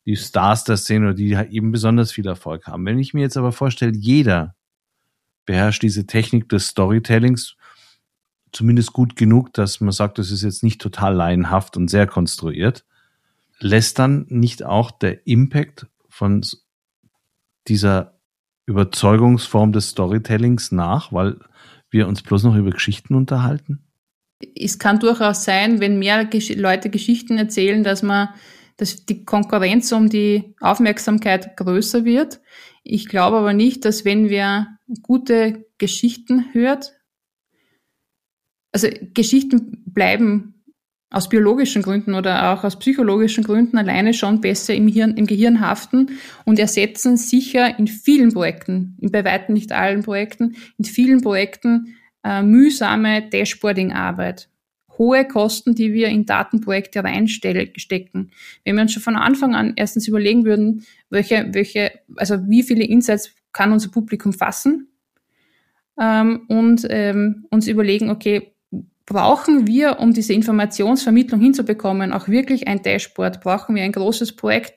die 0.06 0.16
Stars 0.16 0.64
der 0.64 0.78
Szene 0.78 1.14
die 1.14 1.34
eben 1.34 1.74
besonders 1.74 2.14
viel 2.14 2.26
Erfolg 2.28 2.66
haben. 2.68 2.86
Wenn 2.86 2.98
ich 2.98 3.14
mir 3.14 3.22
jetzt 3.22 3.36
aber 3.36 3.52
vorstelle, 3.52 3.92
jeder 3.94 4.56
beherrscht 5.46 5.84
diese 5.84 6.08
Technik 6.08 6.48
des 6.48 6.68
Storytellings, 6.68 7.58
zumindest 8.54 8.94
gut 8.94 9.18
genug, 9.18 9.54
dass 9.54 9.82
man 9.82 9.92
sagt, 9.92 10.18
das 10.18 10.32
ist 10.32 10.44
jetzt 10.44 10.64
nicht 10.64 10.80
total 10.80 11.14
laienhaft 11.14 11.76
und 11.76 11.90
sehr 11.90 12.08
konstruiert, 12.08 12.86
lässt 13.60 14.00
dann 14.00 14.26
nicht 14.30 14.64
auch 14.64 14.92
der 14.92 15.28
Impact 15.28 15.88
von 16.08 16.42
dieser 17.68 18.17
Überzeugungsform 18.68 19.72
des 19.72 19.90
Storytellings 19.90 20.72
nach, 20.72 21.12
weil 21.12 21.38
wir 21.90 22.08
uns 22.08 22.22
bloß 22.22 22.44
noch 22.44 22.56
über 22.56 22.70
Geschichten 22.70 23.16
unterhalten? 23.16 23.80
Es 24.56 24.78
kann 24.78 25.00
durchaus 25.00 25.44
sein, 25.46 25.80
wenn 25.80 25.98
mehr 25.98 26.26
Gesch 26.26 26.54
Leute 26.56 26.90
Geschichten 26.90 27.38
erzählen, 27.38 27.84
dass 27.84 28.04
man, 28.04 28.30
dass 28.76 29.06
die 29.06 29.26
Konkurrenz 29.26 29.92
um 29.92 30.10
die 30.10 30.54
Aufmerksamkeit 30.60 31.58
größer 31.58 32.06
wird. 32.06 32.42
Ich 32.84 33.08
glaube 33.08 33.38
aber 33.38 33.54
nicht, 33.54 33.86
dass 33.86 34.06
wenn 34.06 34.30
wir 34.30 34.68
gute 35.02 35.66
Geschichten 35.78 36.54
hört, 36.54 36.94
also 38.72 38.90
Geschichten 39.14 39.84
bleiben 39.86 40.57
aus 41.10 41.30
biologischen 41.30 41.82
Gründen 41.82 42.14
oder 42.14 42.52
auch 42.52 42.64
aus 42.64 42.78
psychologischen 42.80 43.44
Gründen 43.44 43.78
alleine 43.78 44.14
schon 44.14 44.42
besser 44.42 44.74
im, 44.74 44.88
Hirn, 44.88 45.16
im 45.16 45.26
Gehirn 45.26 45.62
haften 45.62 46.18
und 46.46 46.60
ersetzen 46.60 47.16
sicher 47.16 47.80
in 47.80 47.88
vielen 47.88 48.34
Projekten, 48.34 48.98
in 49.00 49.12
bei 49.12 49.24
weitem 49.24 49.54
nicht 49.54 49.72
allen 49.72 50.04
Projekten, 50.04 50.56
in 50.78 50.86
vielen 50.86 51.22
Projekten 51.22 51.96
äh, 52.24 52.42
mühsame 52.42 53.30
Dashboarding-Arbeit. 53.30 54.50
Hohe 54.98 55.26
Kosten, 55.26 55.76
die 55.76 55.94
wir 55.94 56.08
in 56.08 56.26
Datenprojekte 56.26 57.04
reinstecken. 57.04 58.32
Wenn 58.66 58.76
wir 58.76 58.82
uns 58.82 58.94
schon 58.94 59.04
von 59.04 59.16
Anfang 59.16 59.56
an 59.56 59.74
erstens 59.76 60.08
überlegen 60.08 60.44
würden, 60.44 60.86
welche, 61.10 61.48
welche, 61.52 61.92
also 62.16 62.38
wie 62.50 62.64
viele 62.64 62.84
Insights 62.84 63.32
kann 63.54 63.72
unser 63.72 63.90
Publikum 63.90 64.34
fassen 64.34 64.90
ähm, 66.00 66.46
und 66.48 66.86
ähm, 66.90 67.46
uns 67.50 67.68
überlegen, 67.68 68.10
okay, 68.10 68.54
brauchen 69.08 69.66
wir, 69.68 70.00
um 70.00 70.14
diese 70.14 70.34
Informationsvermittlung 70.34 71.40
hinzubekommen, 71.40 72.12
auch 72.12 72.28
wirklich 72.28 72.68
ein 72.68 72.84
Dashboard? 72.84 73.42
Brauchen 73.42 73.74
wir 73.74 73.84
ein 73.84 73.94
großes 73.94 74.36
Projekt? 74.36 74.74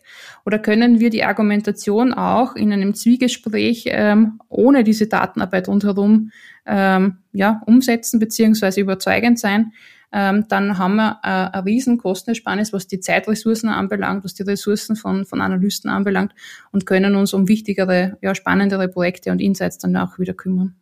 Oder 0.46 0.58
können 0.58 1.00
wir 1.00 1.10
die 1.10 1.24
Argumentation 1.24 2.14
auch 2.14 2.54
in 2.54 2.72
einem 2.72 2.94
Zwiegespräch 2.94 3.84
ähm, 3.88 4.40
ohne 4.48 4.84
diese 4.84 5.08
Datenarbeit 5.08 5.68
rundherum 5.68 6.30
ähm, 6.64 7.18
ja, 7.32 7.60
umsetzen 7.66 8.20
beziehungsweise 8.20 8.80
überzeugend 8.80 9.38
sein? 9.40 9.72
Ähm, 10.12 10.46
dann 10.48 10.78
haben 10.78 10.96
wir 10.96 11.18
äh, 11.22 11.56
eine 11.56 11.64
riesen 11.66 11.98
Kostenersparnis, 11.98 12.72
was 12.72 12.86
die 12.86 13.00
Zeitressourcen 13.00 13.68
anbelangt, 13.68 14.22
was 14.24 14.34
die 14.34 14.44
Ressourcen 14.44 14.94
von, 14.94 15.24
von 15.24 15.40
Analysten 15.40 15.90
anbelangt 15.90 16.34
und 16.70 16.86
können 16.86 17.16
uns 17.16 17.34
um 17.34 17.48
wichtigere, 17.48 18.16
ja, 18.22 18.34
spannendere 18.36 18.88
Projekte 18.88 19.32
und 19.32 19.40
Insights 19.40 19.78
dann 19.78 19.96
auch 19.96 20.20
wieder 20.20 20.34
kümmern. 20.34 20.76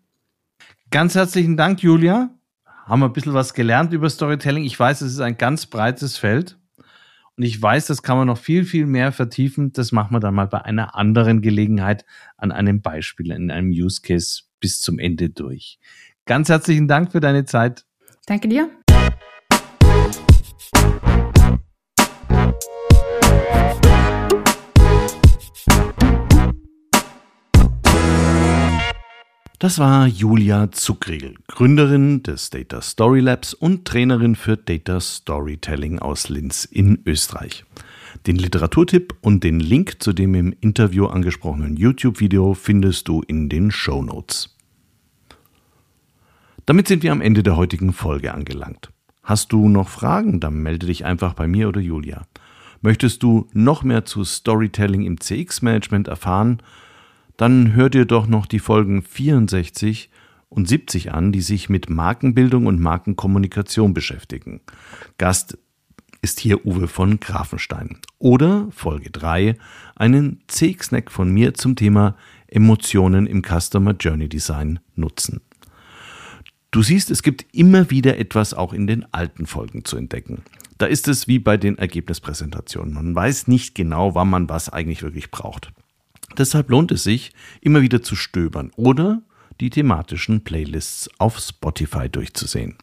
Ganz 0.90 1.14
herzlichen 1.14 1.56
Dank, 1.56 1.82
Julia 1.82 2.30
haben 2.88 3.00
wir 3.00 3.06
ein 3.06 3.12
bisschen 3.12 3.34
was 3.34 3.52
gelernt 3.52 3.92
über 3.92 4.08
Storytelling. 4.08 4.64
Ich 4.64 4.78
weiß, 4.78 5.02
es 5.02 5.12
ist 5.12 5.20
ein 5.20 5.36
ganz 5.36 5.66
breites 5.66 6.16
Feld. 6.16 6.58
Und 7.36 7.44
ich 7.44 7.60
weiß, 7.60 7.86
das 7.86 8.02
kann 8.02 8.16
man 8.16 8.26
noch 8.26 8.38
viel, 8.38 8.64
viel 8.64 8.86
mehr 8.86 9.12
vertiefen. 9.12 9.72
Das 9.72 9.92
machen 9.92 10.12
wir 10.12 10.20
dann 10.20 10.34
mal 10.34 10.46
bei 10.46 10.62
einer 10.62 10.96
anderen 10.96 11.42
Gelegenheit 11.42 12.04
an 12.36 12.50
einem 12.50 12.80
Beispiel, 12.80 13.30
in 13.30 13.50
einem 13.50 13.70
Use 13.70 14.00
Case 14.02 14.42
bis 14.58 14.80
zum 14.80 14.98
Ende 14.98 15.30
durch. 15.30 15.78
Ganz 16.24 16.48
herzlichen 16.48 16.88
Dank 16.88 17.12
für 17.12 17.20
deine 17.20 17.44
Zeit. 17.44 17.84
Danke 18.26 18.48
dir. 18.48 18.70
Das 29.60 29.80
war 29.80 30.06
Julia 30.06 30.70
Zuckregel, 30.70 31.34
Gründerin 31.48 32.22
des 32.22 32.50
Data 32.50 32.80
Story 32.80 33.18
Labs 33.18 33.54
und 33.54 33.84
Trainerin 33.84 34.36
für 34.36 34.56
Data 34.56 35.00
Storytelling 35.00 35.98
aus 35.98 36.28
Linz 36.28 36.64
in 36.64 37.02
Österreich. 37.04 37.64
Den 38.28 38.36
Literaturtipp 38.36 39.16
und 39.20 39.42
den 39.42 39.58
Link 39.58 40.00
zu 40.00 40.12
dem 40.12 40.36
im 40.36 40.54
Interview 40.60 41.06
angesprochenen 41.06 41.76
YouTube-Video 41.76 42.54
findest 42.54 43.08
du 43.08 43.20
in 43.22 43.48
den 43.48 43.72
Show 43.72 44.00
Notes. 44.00 44.56
Damit 46.64 46.86
sind 46.86 47.02
wir 47.02 47.10
am 47.10 47.20
Ende 47.20 47.42
der 47.42 47.56
heutigen 47.56 47.92
Folge 47.92 48.32
angelangt. 48.32 48.92
Hast 49.24 49.52
du 49.52 49.68
noch 49.68 49.88
Fragen, 49.88 50.38
dann 50.38 50.62
melde 50.62 50.86
dich 50.86 51.04
einfach 51.04 51.34
bei 51.34 51.48
mir 51.48 51.66
oder 51.66 51.80
Julia. 51.80 52.22
Möchtest 52.80 53.24
du 53.24 53.48
noch 53.54 53.82
mehr 53.82 54.04
zu 54.04 54.22
Storytelling 54.22 55.02
im 55.02 55.20
CX-Management 55.20 56.06
erfahren? 56.06 56.62
Dann 57.38 57.74
hör 57.74 57.88
dir 57.88 58.04
doch 58.04 58.26
noch 58.26 58.44
die 58.46 58.58
Folgen 58.58 59.00
64 59.00 60.10
und 60.50 60.68
70 60.68 61.12
an, 61.12 61.32
die 61.32 61.40
sich 61.40 61.68
mit 61.68 61.88
Markenbildung 61.88 62.66
und 62.66 62.80
Markenkommunikation 62.80 63.94
beschäftigen. 63.94 64.60
Gast 65.18 65.56
ist 66.20 66.40
hier 66.40 66.66
Uwe 66.66 66.88
von 66.88 67.20
Grafenstein. 67.20 67.98
Oder 68.18 68.66
Folge 68.72 69.10
3, 69.10 69.56
einen 69.94 70.42
CX-Snack 70.48 71.12
von 71.12 71.30
mir 71.30 71.54
zum 71.54 71.76
Thema 71.76 72.16
Emotionen 72.48 73.28
im 73.28 73.42
Customer 73.42 73.92
Journey 73.92 74.28
Design 74.28 74.80
nutzen. 74.96 75.40
Du 76.72 76.82
siehst, 76.82 77.10
es 77.10 77.22
gibt 77.22 77.46
immer 77.52 77.90
wieder 77.90 78.18
etwas 78.18 78.52
auch 78.52 78.72
in 78.72 78.88
den 78.88 79.06
alten 79.14 79.46
Folgen 79.46 79.84
zu 79.84 79.96
entdecken. 79.96 80.42
Da 80.76 80.86
ist 80.86 81.06
es 81.06 81.28
wie 81.28 81.38
bei 81.38 81.56
den 81.56 81.78
Ergebnispräsentationen. 81.78 82.94
Man 82.94 83.14
weiß 83.14 83.46
nicht 83.46 83.76
genau, 83.76 84.16
wann 84.16 84.28
man 84.28 84.48
was 84.48 84.68
eigentlich 84.68 85.02
wirklich 85.02 85.30
braucht. 85.30 85.72
Deshalb 86.36 86.70
lohnt 86.70 86.92
es 86.92 87.02
sich, 87.02 87.32
immer 87.60 87.82
wieder 87.82 88.02
zu 88.02 88.16
stöbern 88.16 88.70
oder 88.76 89.22
die 89.60 89.70
thematischen 89.70 90.44
Playlists 90.44 91.08
auf 91.18 91.38
Spotify 91.38 92.08
durchzusehen. 92.08 92.76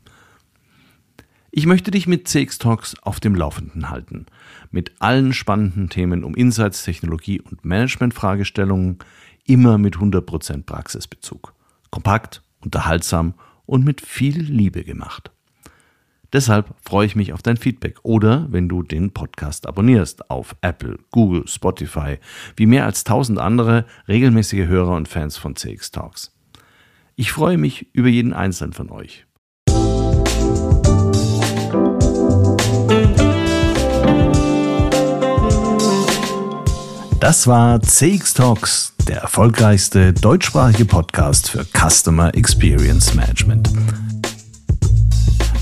Ich 1.51 1.65
möchte 1.65 1.89
dich 1.89 2.05
mit 2.05 2.27
CX 2.27 2.57
Talks 2.57 2.95
auf 3.01 3.21
dem 3.21 3.33
Laufenden 3.33 3.89
halten. 3.89 4.25
Mit 4.71 4.91
allen 4.99 5.31
spannenden 5.31 5.89
Themen 5.89 6.25
um 6.25 6.35
Insights, 6.35 6.83
Technologie 6.83 7.39
und 7.39 7.63
Management-Fragestellungen, 7.63 8.99
immer 9.45 9.77
mit 9.77 9.95
100% 9.95 10.63
Praxisbezug. 10.63 11.53
Kompakt, 11.91 12.41
unterhaltsam 12.59 13.35
und 13.65 13.85
mit 13.85 14.01
viel 14.01 14.37
Liebe 14.41 14.83
gemacht. 14.83 15.31
Deshalb 16.33 16.73
freue 16.81 17.05
ich 17.05 17.15
mich 17.15 17.33
auf 17.33 17.41
dein 17.41 17.57
Feedback 17.57 17.97
oder 18.03 18.47
wenn 18.49 18.69
du 18.69 18.83
den 18.83 19.11
Podcast 19.11 19.67
abonnierst 19.67 20.29
auf 20.29 20.55
Apple, 20.61 20.97
Google, 21.11 21.47
Spotify, 21.47 22.17
wie 22.55 22.65
mehr 22.65 22.85
als 22.85 23.03
tausend 23.03 23.39
andere 23.39 23.85
regelmäßige 24.07 24.67
Hörer 24.67 24.95
und 24.95 25.07
Fans 25.07 25.37
von 25.37 25.55
CX 25.55 25.91
Talks. 25.91 26.31
Ich 27.15 27.31
freue 27.31 27.57
mich 27.57 27.87
über 27.93 28.09
jeden 28.09 28.33
einzelnen 28.33 28.73
von 28.73 28.89
euch. 28.89 29.25
Das 37.19 37.47
war 37.47 37.81
CX 37.81 38.33
Talks, 38.35 38.93
der 39.07 39.21
erfolgreichste 39.21 40.13
deutschsprachige 40.13 40.85
Podcast 40.85 41.49
für 41.49 41.65
Customer 41.65 42.35
Experience 42.35 43.15
Management. 43.15 43.69